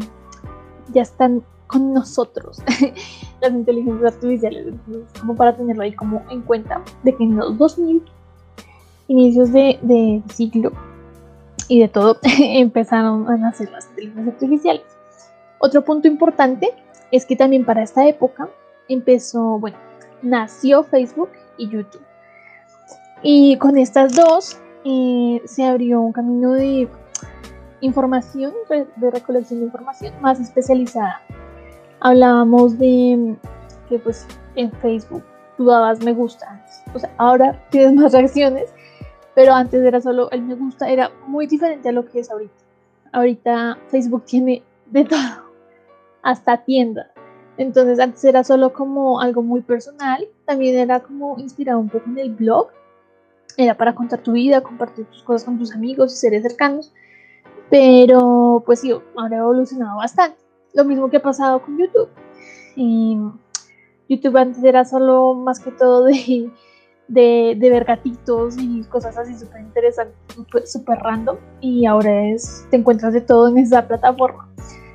ya 0.94 1.02
están 1.02 1.42
con 1.66 1.94
nosotros 1.94 2.62
las 3.42 3.52
inteligencias 3.52 4.14
artificiales, 4.14 4.76
como 5.20 5.36
para 5.36 5.58
tenerlo 5.58 5.82
ahí 5.82 5.96
como 5.96 6.22
en 6.30 6.44
cuenta, 6.44 6.84
de 7.02 7.16
que 7.16 7.24
en 7.24 7.38
los 7.38 7.58
2000, 7.58 8.04
inicios 9.08 9.52
de, 9.52 9.80
de 9.82 10.22
siglo 10.32 10.74
y 11.68 11.80
de 11.80 11.88
todo, 11.88 12.20
empezaron 12.40 13.28
a 13.28 13.36
nacer 13.36 13.72
las 13.72 13.88
inteligencias 13.90 14.36
artificiales. 14.36 14.84
Otro 15.58 15.84
punto 15.84 16.08
importante 16.08 16.70
es 17.12 17.26
que 17.26 17.36
también 17.36 17.66
para 17.66 17.82
esta 17.82 18.08
época 18.08 18.48
empezó, 18.94 19.60
bueno, 19.60 19.78
nació 20.22 20.84
Facebook 20.84 21.30
y 21.58 21.70
YouTube. 21.70 22.02
Y 23.24 23.58
con 23.58 23.78
estas 23.78 24.16
dos 24.16 24.60
eh, 24.84 25.42
se 25.46 25.64
abrió 25.64 26.02
un 26.02 26.12
camino 26.12 26.54
de 26.54 26.88
información, 27.82 28.54
de 28.70 29.12
recolección 29.12 29.60
de 29.60 29.66
información 29.68 30.14
más 30.22 30.40
especializada. 30.40 31.22
Hablábamos 32.00 32.78
de 32.80 33.36
que 33.90 34.00
pues 34.00 34.26
en 34.56 34.72
Facebook 34.74 35.24
tú 35.58 35.66
dabas 35.66 36.04
me 36.04 36.14
gusta, 36.14 36.66
o 36.94 37.00
sea, 37.00 37.14
ahora 37.18 37.64
tienes 37.70 37.94
más 37.94 38.14
reacciones, 38.14 38.74
pero 39.36 39.54
antes 39.54 39.84
era 39.84 40.02
solo 40.02 40.30
el 40.32 40.42
me 40.42 40.56
gusta, 40.56 40.90
era 40.90 41.12
muy 41.28 41.46
diferente 41.46 41.90
a 41.90 41.92
lo 41.92 42.06
que 42.06 42.20
es 42.20 42.32
ahorita. 42.32 42.54
Ahorita 43.12 43.78
Facebook 43.90 44.26
tiene 44.26 44.64
de 44.88 45.06
todo, 45.06 45.52
hasta 46.24 46.64
tiendas. 46.64 47.11
Entonces 47.62 48.00
antes 48.00 48.24
era 48.24 48.44
solo 48.44 48.74
como 48.74 49.22
algo 49.22 49.44
muy 49.44 49.62
personal, 49.62 50.28
también 50.46 50.80
era 50.80 51.00
como 51.00 51.38
inspirado 51.38 51.80
un 51.80 51.90
poco 51.90 52.10
en 52.10 52.18
el 52.18 52.32
blog, 52.32 52.70
era 53.56 53.78
para 53.78 53.94
contar 53.94 54.24
tu 54.24 54.32
vida, 54.32 54.62
compartir 54.62 55.06
tus 55.06 55.22
cosas 55.22 55.44
con 55.44 55.60
tus 55.60 55.72
amigos 55.72 56.12
y 56.12 56.18
seres 56.18 56.42
cercanos, 56.42 56.92
pero 57.70 58.64
pues 58.66 58.80
sí, 58.80 58.92
ahora 59.16 59.36
ha 59.36 59.40
evolucionado 59.42 59.98
bastante. 59.98 60.40
lo 60.74 60.86
mismo 60.86 61.12
que 61.12 61.18
ha 61.18 61.22
pasado 61.22 61.62
con 61.62 61.78
YouTube. 61.78 62.10
YouTube 64.10 64.38
antes 64.38 64.64
era 64.64 64.84
solo 64.84 65.36
más 65.36 65.60
que 65.60 65.70
todo 65.70 66.06
de, 66.06 66.50
de, 67.10 67.56
de 67.60 67.70
ver 67.70 67.86
gatitos 67.86 68.56
y 68.58 68.84
cosas 68.86 69.20
así 69.20 69.38
súper 69.38 69.62
interesantes, 69.62 70.16
súper 70.66 70.98
random. 70.98 71.38
Y 71.60 71.86
ahora 71.86 72.26
es, 72.26 72.66
te 72.72 72.78
encuentras 72.78 73.14
de 73.14 73.22
todo 73.22 73.50
en 73.50 73.60
esa 73.60 73.88
plataforma. 73.88 74.50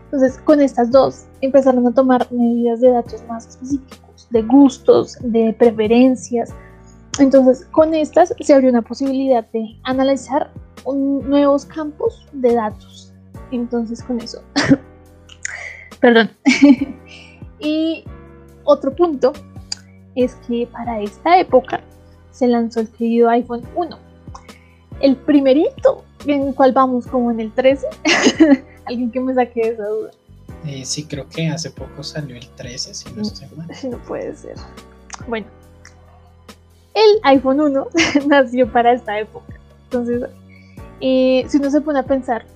Entonces, 0.07 0.39
con 0.39 0.61
estas 0.61 0.91
dos 0.91 1.27
empezaron 1.41 1.87
a 1.87 1.93
tomar 1.93 2.31
medidas 2.31 2.81
de 2.81 2.91
datos 2.91 3.25
más 3.29 3.49
específicos, 3.49 4.29
de 4.31 4.43
gustos, 4.43 5.19
de 5.21 5.53
preferencias. 5.59 6.55
Entonces, 7.19 7.67
con 7.73 7.93
estas 7.95 8.33
se 8.39 8.55
abrió 8.55 8.71
una 8.71 8.83
posibilidad 8.83 9.45
de 9.51 9.79
analizar 9.83 10.51
nuevos 10.87 11.65
campos 11.67 12.27
de 12.33 12.55
datos. 12.55 13.13
Entonces, 13.51 14.03
con 14.03 14.21
eso, 14.21 14.43
perdón. 16.01 16.31
y 17.59 18.05
otro 18.65 18.95
punto 18.95 19.33
es 20.15 20.37
que 20.47 20.69
para 20.71 21.01
esta 21.01 21.39
época 21.39 21.81
se 22.31 22.47
lanzó 22.47 22.81
el 22.81 22.89
querido 22.91 23.29
iPhone 23.31 23.63
1. 23.75 23.99
El 25.01 25.17
primerito 25.17 26.05
en 26.27 26.49
el 26.49 26.55
cual 26.55 26.73
vamos 26.73 27.07
como 27.07 27.31
en 27.31 27.41
el 27.41 27.53
13. 27.53 27.87
Alguien 28.87 29.11
que 29.11 29.21
me 29.21 29.35
saque 29.35 29.61
esa 29.61 29.87
duda. 29.87 30.11
Eh, 30.65 30.85
sí, 30.85 31.05
creo 31.05 31.29
que 31.29 31.49
hace 31.49 31.71
poco 31.71 32.03
salió 32.03 32.37
el 32.37 32.49
13, 32.49 32.95
si 32.95 33.13
no 33.13 33.23
estoy 33.23 33.49
mal. 33.57 33.69
No 33.91 33.99
puede 33.99 34.35
ser. 34.35 34.57
Bueno, 35.29 35.47
el 36.95 37.21
iPhone 37.25 37.61
1 37.61 37.89
nació 38.27 38.71
para 38.71 38.93
esta 38.93 39.19
época. 39.19 39.55
Entonces, 39.85 40.25
eh, 41.01 41.45
si 41.49 41.59
uno 41.59 41.71
se 41.71 41.81
pone 41.81 41.99
a 41.99 42.05
pensar, 42.05 42.47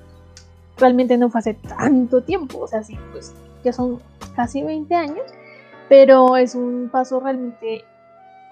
realmente 0.78 1.16
no 1.18 1.30
fue 1.30 1.40
hace 1.40 1.54
tanto 1.54 2.22
tiempo. 2.22 2.58
O 2.58 2.66
sea, 2.66 2.82
sí, 2.82 2.98
pues 3.12 3.32
ya 3.62 3.72
son 3.72 4.00
casi 4.34 4.62
20 4.62 4.94
años 4.94 5.24
pero 5.90 6.36
es 6.36 6.54
un 6.54 6.88
paso 6.90 7.18
realmente 7.18 7.84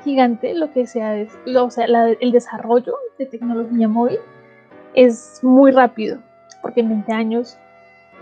gigante 0.02 0.54
lo 0.54 0.72
que 0.72 0.88
sea, 0.88 1.14
o 1.56 1.70
sea 1.70 1.86
el 1.86 2.32
desarrollo 2.32 2.96
de 3.16 3.26
tecnología 3.26 3.86
móvil 3.86 4.18
es 4.92 5.38
muy 5.42 5.70
rápido, 5.70 6.18
porque 6.62 6.80
en 6.80 6.88
20 6.88 7.12
años 7.12 7.56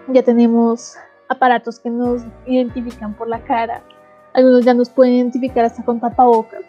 ya 0.08 0.22
tenemos 0.22 0.96
aparatos 1.28 1.78
que 1.80 1.90
nos 1.90 2.22
identifican 2.46 3.14
por 3.14 3.28
la 3.28 3.40
cara, 3.40 3.82
algunos 4.34 4.64
ya 4.64 4.74
nos 4.74 4.90
pueden 4.90 5.14
identificar 5.14 5.64
hasta 5.64 5.84
con 5.84 6.00
tapabocas, 6.00 6.62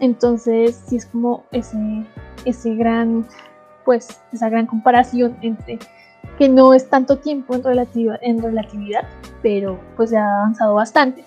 entonces 0.00 0.82
sí 0.86 0.96
es 0.96 1.06
como 1.06 1.44
ese, 1.50 1.78
ese 2.44 2.74
gran, 2.74 3.26
pues 3.84 4.20
esa 4.32 4.48
gran 4.48 4.66
comparación 4.66 5.36
entre 5.42 5.78
que 6.36 6.48
no 6.48 6.74
es 6.74 6.88
tanto 6.88 7.18
tiempo 7.18 7.54
en, 7.54 7.64
relativa, 7.64 8.18
en 8.20 8.42
relatividad, 8.42 9.04
pero 9.42 9.78
pues 9.96 10.10
ya 10.10 10.24
ha 10.24 10.40
avanzado 10.40 10.74
bastante. 10.74 11.24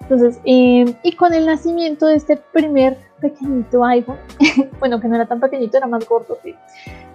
Entonces, 0.00 0.40
em, 0.44 0.94
y 1.02 1.12
con 1.12 1.34
el 1.34 1.46
nacimiento 1.46 2.06
de 2.06 2.16
este 2.16 2.36
primer 2.36 2.96
pequeñito 3.20 3.84
iPhone, 3.84 4.18
bueno, 4.78 5.00
que 5.00 5.08
no 5.08 5.16
era 5.16 5.26
tan 5.26 5.40
pequeñito, 5.40 5.76
era 5.76 5.86
más 5.86 6.08
gordo, 6.08 6.38
sí, 6.42 6.54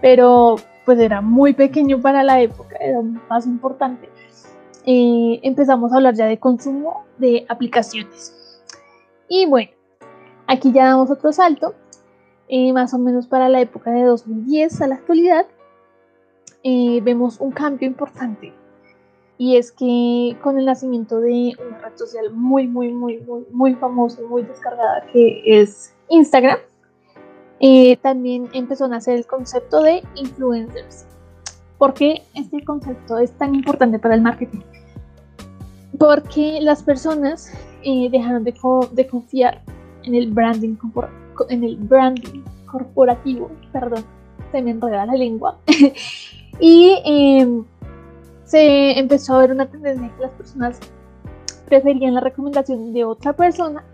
pero 0.01 0.57
pues 0.86 1.00
era 1.00 1.22
muy 1.22 1.54
pequeño 1.54 2.02
para 2.02 2.24
la 2.24 2.41
época, 2.41 2.76
era 2.80 3.00
paso 3.28 3.50
importante. 3.50 4.10
Eh, 4.86 5.39
empezamos 5.43 5.93
a 5.93 5.98
hablar 5.98 6.13
ya 6.15 6.26
de 6.26 6.39
consumo 6.39 7.06
de 7.17 7.46
aplicaciones. 7.48 8.62
Y 9.30 9.46
bueno, 9.46 9.72
aquí 10.48 10.72
ya 10.72 10.86
damos 10.86 11.10
otro 11.10 11.32
salto, 11.32 11.74
eh, 12.50 12.74
más 12.74 12.93
o 12.93 12.98
menos 12.98 13.28
para 13.28 13.50
la 13.50 13.62
época 13.62 13.91
de 13.91 14.04
2010 14.04 14.82
a 14.82 14.88
la 14.88 14.96
actualidad, 14.96 15.46
eh, 16.63 17.02
vemos 17.02 17.39
un 17.39 17.52
cambio 17.52 17.88
importante 17.88 18.54
y 19.38 19.58
es 19.58 19.72
que 19.72 20.38
con 20.41 20.58
el 20.58 20.65
nacimiento 20.65 21.19
de 21.19 21.54
una 21.60 21.80
red 21.80 21.98
social 21.98 22.32
muy, 22.32 22.67
muy, 22.67 22.93
muy, 22.93 23.19
muy, 23.19 23.46
muy 23.52 23.76
famosa, 23.76 24.22
muy 24.22 24.43
descargada, 24.43 25.06
que 25.12 25.41
es 25.46 25.93
Instagram, 26.10 26.60
eh, 27.65 27.95
también 27.95 28.49
empezó 28.52 28.84
a 28.84 28.88
nacer 28.89 29.15
el 29.15 29.26
concepto 29.26 29.82
de 29.82 30.04
influencers. 30.15 31.06
¿Por 31.78 31.93
qué 31.93 32.21
este 32.36 32.62
concepto 32.65 33.17
es 33.19 33.32
tan 33.38 33.56
importante 33.56 33.99
para 33.99 34.15
el 34.15 34.21
marketing? 34.21 34.60
Porque 35.97 36.60
las 36.60 36.84
personas 36.84 37.54
eh, 37.84 38.10
dejaron 38.12 38.43
de, 38.43 38.54
confiar 39.10 39.62
en 40.04 40.13
el 40.13 40.30
branding 40.30 40.76
corporativo, 42.65 43.49
perdón, 43.71 44.04
se 44.52 44.62
me 44.62 44.71
enreda 44.71 45.06
la 45.06 45.13
lengua, 45.13 45.58
y 46.60 46.97
eh, 47.06 47.63
se 48.43 48.99
empezó 48.99 49.36
a 49.36 49.39
ver 49.39 49.52
una 49.54 49.67
tendencia 49.67 50.13
que 50.17 50.21
las 50.21 50.32
personas 50.32 50.80
preferían 51.67 52.13
la 52.13 52.19
recomendación 52.19 52.91
de 52.91 53.06
otra 53.06 53.32
persona 53.32 53.86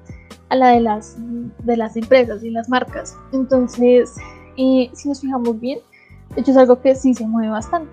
a 0.50 0.56
la 0.56 0.70
de 0.70 0.82
las, 0.82 1.18
de 1.64 1.78
las 1.78 1.96
empresas 1.96 2.44
y 2.44 2.50
las 2.50 2.70
marcas. 2.70 3.16
Entonces, 3.32 4.16
si 4.56 5.08
nos 5.08 5.22
fijamos 5.22 5.60
bien, 5.60 5.80
de 6.36 6.42
hecho 6.42 6.52
es 6.52 6.58
algo 6.58 6.82
que 6.82 6.96
sí 6.96 7.14
se 7.14 7.26
mueve 7.26 7.50
bastante. 7.50 7.92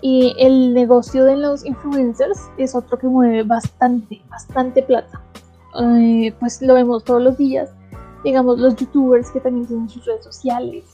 Y 0.00 0.34
el 0.38 0.74
negocio 0.74 1.24
de 1.24 1.36
los 1.36 1.64
influencers 1.64 2.40
es 2.56 2.74
otro 2.74 2.98
que 2.98 3.06
mueve 3.06 3.44
bastante, 3.44 4.20
bastante 4.28 4.82
plata. 4.82 5.20
Eh, 5.80 6.34
pues 6.40 6.60
lo 6.60 6.74
vemos 6.74 7.04
todos 7.04 7.22
los 7.22 7.38
días. 7.38 7.70
Digamos, 8.24 8.58
los 8.58 8.74
youtubers 8.76 9.30
que 9.30 9.40
también 9.40 9.66
tienen 9.66 9.88
sus 9.88 10.04
redes 10.04 10.24
sociales, 10.24 10.84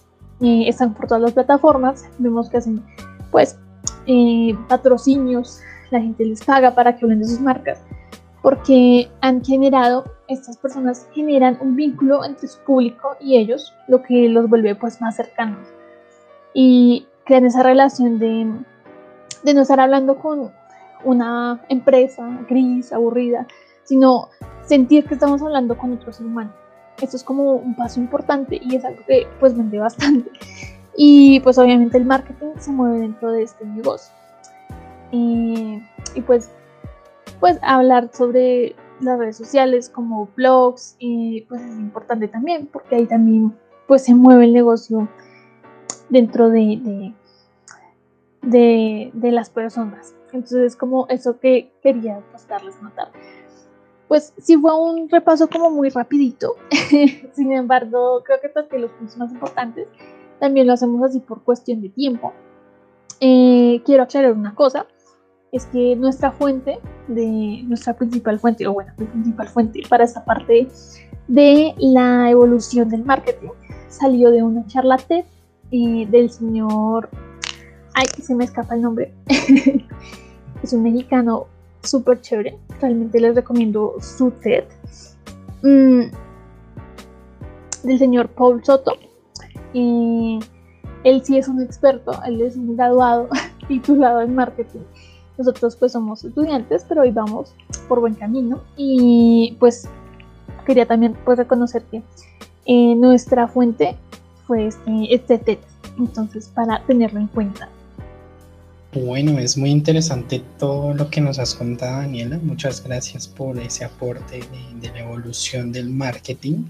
eh, 0.40 0.68
están 0.68 0.94
por 0.94 1.06
todas 1.06 1.22
las 1.22 1.32
plataformas. 1.32 2.04
Vemos 2.18 2.50
que 2.50 2.58
hacen, 2.58 2.82
pues, 3.30 3.58
eh, 4.06 4.54
patrocinios, 4.68 5.60
la 5.90 6.00
gente 6.00 6.24
les 6.24 6.44
paga 6.44 6.74
para 6.74 6.96
que 6.96 7.04
hablen 7.04 7.20
de 7.20 7.26
sus 7.26 7.40
marcas, 7.40 7.80
porque 8.42 9.10
han 9.20 9.44
generado, 9.44 10.04
estas 10.28 10.56
personas 10.56 11.08
generan 11.12 11.58
un 11.60 11.76
vínculo 11.76 12.24
entre 12.24 12.48
su 12.48 12.58
público 12.60 13.16
y 13.20 13.36
ellos, 13.36 13.74
lo 13.88 14.02
que 14.02 14.28
los 14.28 14.48
vuelve 14.48 14.74
pues 14.74 15.00
más 15.00 15.16
cercanos. 15.16 15.66
Y 16.54 17.06
crean 17.24 17.46
esa 17.46 17.62
relación 17.62 18.18
de, 18.18 18.50
de 19.42 19.54
no 19.54 19.62
estar 19.62 19.80
hablando 19.80 20.18
con 20.18 20.52
una 21.04 21.60
empresa 21.68 22.28
gris, 22.48 22.92
aburrida, 22.92 23.46
sino 23.84 24.28
sentir 24.64 25.06
que 25.06 25.14
estamos 25.14 25.42
hablando 25.42 25.76
con 25.76 25.92
otro 25.92 26.12
ser 26.12 26.26
humano. 26.26 26.52
Esto 27.00 27.16
es 27.16 27.24
como 27.24 27.52
un 27.52 27.76
paso 27.76 28.00
importante 28.00 28.60
y 28.60 28.76
es 28.76 28.84
algo 28.84 29.02
que 29.06 29.26
pues 29.38 29.56
vende 29.56 29.78
bastante. 29.78 30.30
Y 31.00 31.38
pues 31.40 31.56
obviamente 31.58 31.96
el 31.96 32.04
marketing 32.04 32.58
se 32.58 32.72
mueve 32.72 32.98
dentro 32.98 33.30
de 33.30 33.44
este 33.44 33.64
negocio. 33.64 34.12
Y, 35.10 35.80
pues, 36.26 36.50
pues 37.40 37.58
hablar 37.62 38.10
sobre 38.12 38.74
las 39.00 39.18
redes 39.18 39.36
sociales 39.36 39.88
como 39.88 40.28
blogs 40.36 40.96
y 40.98 41.42
pues 41.42 41.62
es 41.62 41.78
importante 41.78 42.28
también 42.28 42.68
porque 42.72 42.96
ahí 42.96 43.06
también 43.06 43.56
pues 43.86 44.04
se 44.04 44.14
mueve 44.14 44.44
el 44.44 44.52
negocio 44.52 45.08
dentro 46.08 46.50
de, 46.50 47.12
de, 48.42 49.10
de, 49.12 49.32
las 49.32 49.50
personas. 49.50 50.14
Entonces 50.32 50.58
es 50.72 50.76
como 50.76 51.06
eso 51.08 51.38
que 51.38 51.72
quería 51.82 52.20
pues, 52.30 52.46
darles 52.48 52.80
notar. 52.82 53.10
Pues 54.08 54.34
sí 54.38 54.56
fue 54.56 54.74
un 54.74 55.08
repaso 55.08 55.48
como 55.48 55.70
muy 55.70 55.90
rapidito, 55.90 56.56
sin 57.32 57.52
embargo 57.52 58.22
creo 58.24 58.40
que 58.40 58.48
toqué 58.48 58.78
los 58.78 58.90
puntos 58.92 59.16
más 59.18 59.32
importantes 59.32 59.86
también 60.38 60.66
lo 60.66 60.72
hacemos 60.72 61.02
así 61.02 61.20
por 61.20 61.42
cuestión 61.42 61.82
de 61.82 61.88
tiempo. 61.88 62.32
Eh, 63.20 63.82
quiero 63.84 64.04
aclarar 64.04 64.32
una 64.32 64.54
cosa, 64.54 64.86
es 65.52 65.66
que 65.66 65.96
nuestra 65.96 66.30
fuente, 66.30 66.78
de 67.06 67.62
nuestra 67.64 67.94
principal 67.94 68.38
fuente, 68.38 68.66
o 68.66 68.72
bueno, 68.72 68.92
principal 68.96 69.48
fuente 69.48 69.82
para 69.88 70.04
esta 70.04 70.24
parte 70.24 70.68
de 71.26 71.74
la 71.78 72.30
evolución 72.30 72.88
del 72.88 73.04
marketing, 73.04 73.50
salió 73.88 74.30
de 74.30 74.42
una 74.42 74.66
charla 74.66 74.96
TED 74.96 75.24
eh, 75.70 76.06
del 76.10 76.30
señor, 76.30 77.08
ay, 77.94 78.06
se 78.22 78.34
me 78.34 78.44
escapa 78.44 78.74
el 78.74 78.82
nombre, 78.82 79.14
es 80.62 80.72
un 80.72 80.82
mexicano 80.82 81.46
súper 81.82 82.20
chévere, 82.20 82.58
realmente 82.80 83.20
les 83.20 83.34
recomiendo 83.34 83.94
su 84.00 84.30
TED, 84.30 84.64
mm, 85.62 86.02
del 87.84 87.98
señor 87.98 88.28
Paul 88.28 88.64
Soto, 88.64 88.92
y 89.72 90.38
él 91.04 91.22
sí 91.24 91.38
es 91.38 91.48
un 91.48 91.62
experto, 91.62 92.12
él 92.24 92.40
es 92.42 92.56
un 92.56 92.76
graduado 92.76 93.28
titulado 93.68 94.22
en 94.22 94.34
marketing. 94.34 94.80
Nosotros 95.38 95.76
pues 95.76 95.92
somos 95.92 96.24
estudiantes, 96.24 96.84
pero 96.88 97.02
hoy 97.02 97.12
vamos 97.12 97.54
por 97.88 98.00
buen 98.00 98.14
camino 98.14 98.60
y 98.76 99.56
pues 99.58 99.88
quería 100.66 100.84
también 100.84 101.16
pues 101.24 101.38
reconocer 101.38 101.82
que 101.84 102.02
eh, 102.66 102.94
nuestra 102.94 103.48
fuente 103.48 103.96
fue 104.46 104.66
este, 104.66 105.14
este 105.14 105.38
TED, 105.38 105.58
entonces 105.98 106.48
para 106.48 106.84
tenerlo 106.84 107.20
en 107.20 107.28
cuenta. 107.28 107.68
Bueno, 108.92 109.38
es 109.38 109.56
muy 109.56 109.70
interesante 109.70 110.42
todo 110.58 110.94
lo 110.94 111.10
que 111.10 111.20
nos 111.20 111.38
has 111.38 111.54
contado, 111.54 111.98
Daniela. 111.98 112.38
Muchas 112.42 112.82
gracias 112.82 113.28
por 113.28 113.58
ese 113.58 113.84
aporte 113.84 114.40
de 114.80 114.90
la 114.90 115.00
evolución 115.00 115.72
del 115.72 115.90
marketing. 115.90 116.64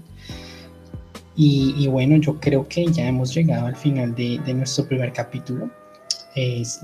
Y, 1.41 1.87
bueno, 1.87 2.17
yo 2.17 2.37
creo 2.37 2.67
que 2.67 2.85
ya 2.87 3.07
hemos 3.07 3.33
llegado 3.33 3.67
al 3.67 3.75
final 3.77 4.13
de, 4.13 4.39
nuestro 4.53 4.85
primer 4.85 5.13
capítulo. 5.13 5.69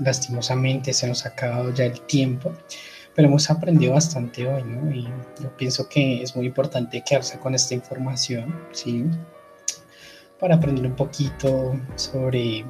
Lastimosamente 0.00 0.92
se 0.92 1.06
nos 1.06 1.24
ha 1.24 1.30
acabado 1.30 1.72
ya 1.72 1.84
el 1.84 2.00
tiempo, 2.02 2.52
pero 3.14 3.28
hemos 3.28 3.50
aprendido 3.50 3.94
bastante 3.94 4.46
hoy, 4.46 4.62
¿no? 4.62 4.90
Y 4.94 5.04
yo 5.42 5.56
pienso 5.56 5.88
que 5.88 6.22
es 6.22 6.36
muy 6.36 6.46
importante 6.46 7.02
quedarse 7.02 7.38
con 7.38 7.54
esta 7.54 7.74
información, 7.74 8.54
¿sí? 8.72 9.04
Para 10.38 10.56
aprender 10.56 10.86
un 10.86 10.96
poquito 10.96 11.78
sobre 11.94 12.64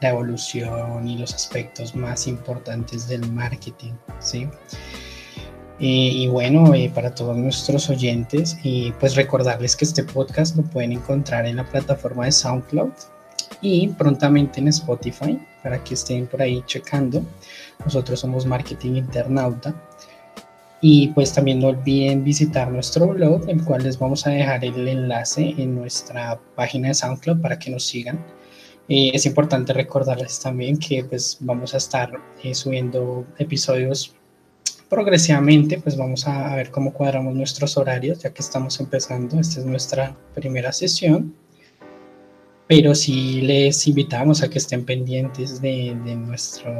la 0.00 0.10
evolución 0.10 1.08
y 1.08 1.18
los 1.18 1.34
aspectos 1.34 1.94
más 1.94 2.26
importantes 2.26 3.06
del 3.08 3.30
marketing, 3.30 3.92
¿sí? 4.18 4.48
y 5.80 6.26
bueno, 6.26 6.74
eh, 6.74 6.90
para 6.92 7.14
todos 7.14 7.36
nuestros 7.36 7.88
oyentes, 7.88 8.56
y 8.64 8.90
pues 8.98 9.14
recordarles 9.14 9.76
que 9.76 9.84
este 9.84 10.02
podcast 10.02 10.56
lo 10.56 10.64
pueden 10.64 10.90
encontrar 10.90 11.46
en 11.46 11.54
la 11.54 11.64
plataforma 11.64 12.24
de 12.24 12.32
SoundCloud 12.32 12.90
y 13.60 13.88
prontamente 13.88 14.60
en 14.60 14.68
Spotify 14.68 15.38
para 15.62 15.82
que 15.82 15.94
estén 15.94 16.26
por 16.26 16.42
ahí 16.42 16.62
checando. 16.66 17.22
Nosotros 17.84 18.20
somos 18.20 18.46
Marketing 18.46 18.94
Internauta. 18.94 19.74
Y 20.80 21.08
pues 21.08 21.32
también 21.32 21.58
no 21.58 21.68
olviden 21.68 22.22
visitar 22.22 22.70
nuestro 22.70 23.08
blog, 23.08 23.48
el 23.48 23.64
cual 23.64 23.82
les 23.82 23.98
vamos 23.98 24.26
a 24.26 24.30
dejar 24.30 24.64
el 24.64 24.86
enlace 24.86 25.54
en 25.58 25.74
nuestra 25.74 26.40
página 26.54 26.88
de 26.88 26.94
SoundCloud 26.94 27.40
para 27.40 27.58
que 27.58 27.70
nos 27.70 27.84
sigan. 27.84 28.24
Eh, 28.88 29.10
es 29.12 29.26
importante 29.26 29.72
recordarles 29.72 30.38
también 30.38 30.78
que 30.78 31.04
pues 31.04 31.38
vamos 31.40 31.74
a 31.74 31.78
estar 31.78 32.12
eh, 32.44 32.54
subiendo 32.54 33.26
episodios 33.38 34.14
progresivamente, 34.88 35.78
pues 35.80 35.96
vamos 35.96 36.26
a 36.26 36.54
ver 36.56 36.70
cómo 36.70 36.92
cuadramos 36.92 37.34
nuestros 37.34 37.76
horarios, 37.76 38.20
ya 38.20 38.30
que 38.32 38.40
estamos 38.40 38.80
empezando, 38.80 39.38
esta 39.38 39.60
es 39.60 39.66
nuestra 39.66 40.16
primera 40.34 40.72
sesión, 40.72 41.34
pero 42.68 42.94
sí 42.94 43.40
les 43.40 43.88
invitamos 43.88 44.42
a 44.42 44.50
que 44.50 44.58
estén 44.58 44.84
pendientes 44.84 45.60
de, 45.62 45.94
nuestro, 45.94 46.70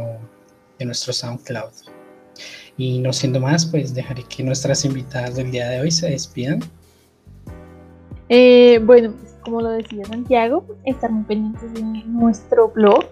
de 0.79 0.85
nuestro 0.85 1.12
SoundCloud. 1.14 1.72
Y 2.77 3.01
no 3.01 3.12
siendo 3.12 3.40
más, 3.40 3.66
pues 3.66 3.94
dejaré 3.94 4.22
que 4.24 4.44
nuestras 4.44 4.85
invitadas 4.85 5.37
del 5.37 5.51
día 5.51 5.68
de 5.68 5.81
hoy 5.81 5.90
se 5.90 6.11
despidan. 6.11 6.61
Eh, 8.29 8.79
bueno, 8.85 9.14
como 9.42 9.62
lo 9.62 9.70
decía 9.70 10.05
Santiago, 10.05 10.64
estar 10.85 11.11
muy 11.11 11.24
pendientes 11.24 11.72
de 11.72 11.83
nuestro 12.07 12.68
blog 12.68 13.07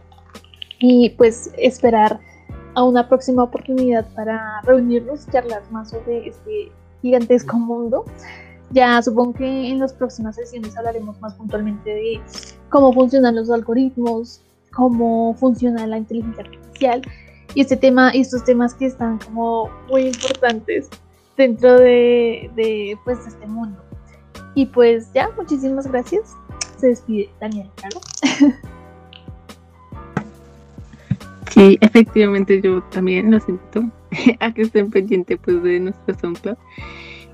y 0.78 1.10
pues 1.10 1.50
esperar 1.56 2.20
a 2.74 2.84
una 2.84 3.08
próxima 3.08 3.42
oportunidad 3.42 4.06
para 4.14 4.60
reunirnos 4.64 5.26
y 5.26 5.30
charlar 5.32 5.62
más 5.70 5.90
sobre 5.90 6.28
este 6.28 6.70
gigantesco 7.00 7.56
mundo. 7.56 8.04
Ya 8.70 9.00
supongo 9.00 9.34
que 9.34 9.68
en 9.68 9.78
las 9.78 9.92
próximas 9.92 10.36
sesiones 10.36 10.76
hablaremos 10.76 11.20
más 11.20 11.34
puntualmente 11.34 11.90
de 11.90 12.20
cómo 12.68 12.92
funcionan 12.92 13.36
los 13.36 13.50
algoritmos, 13.50 14.42
cómo 14.72 15.34
funciona 15.34 15.86
la 15.86 15.98
inteligencia 15.98 16.44
artificial 16.44 17.02
y 17.54 17.60
este 17.60 17.76
tema 17.76 18.14
y 18.14 18.20
estos 18.20 18.44
temas 18.44 18.74
que 18.74 18.86
están 18.86 19.18
como 19.18 19.70
muy 19.88 20.08
importantes 20.08 20.90
dentro 21.36 21.78
de, 21.78 22.98
pues 23.04 23.18
este 23.26 23.46
mundo. 23.46 23.80
Y 24.54 24.66
pues 24.66 25.12
ya, 25.12 25.30
muchísimas 25.36 25.86
gracias. 25.86 26.34
Se 26.78 26.88
despide 26.88 27.30
Daniel, 27.40 27.70
claro. 27.76 28.00
Sí, 31.56 31.78
efectivamente 31.80 32.60
yo 32.60 32.82
también 32.90 33.30
los 33.30 33.48
invito 33.48 33.90
a 34.40 34.52
que 34.52 34.60
estén 34.60 34.90
pendientes 34.90 35.38
pues, 35.42 35.62
de 35.62 35.80
nuestro 35.80 36.14
SoundCloud. 36.14 36.58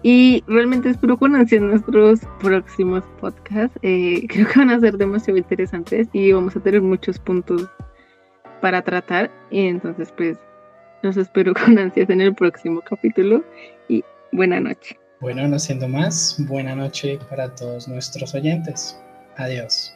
Y 0.02 0.42
realmente 0.48 0.90
espero 0.90 1.16
con 1.16 1.36
ansias 1.36 1.62
nuestros 1.62 2.20
próximos 2.40 3.04
podcasts. 3.20 3.78
Eh, 3.82 4.26
creo 4.28 4.48
que 4.48 4.58
van 4.58 4.70
a 4.70 4.80
ser 4.80 4.96
demasiado 4.96 5.38
interesantes 5.38 6.08
y 6.12 6.32
vamos 6.32 6.56
a 6.56 6.60
tener 6.60 6.82
muchos 6.82 7.18
puntos 7.18 7.68
para 8.60 8.82
tratar. 8.82 9.30
Y 9.50 9.66
entonces 9.66 10.12
pues 10.16 10.38
los 11.02 11.16
espero 11.16 11.54
con 11.64 11.78
ansias 11.78 12.10
en 12.10 12.20
el 12.20 12.34
próximo 12.34 12.80
capítulo 12.80 13.44
y 13.88 14.04
buena 14.32 14.60
noche. 14.60 14.98
Bueno, 15.20 15.46
no 15.46 15.58
siendo 15.58 15.86
más, 15.86 16.36
buena 16.48 16.74
noche 16.74 17.18
para 17.30 17.54
todos 17.54 17.86
nuestros 17.86 18.34
oyentes. 18.34 18.98
Adiós. 19.36 19.94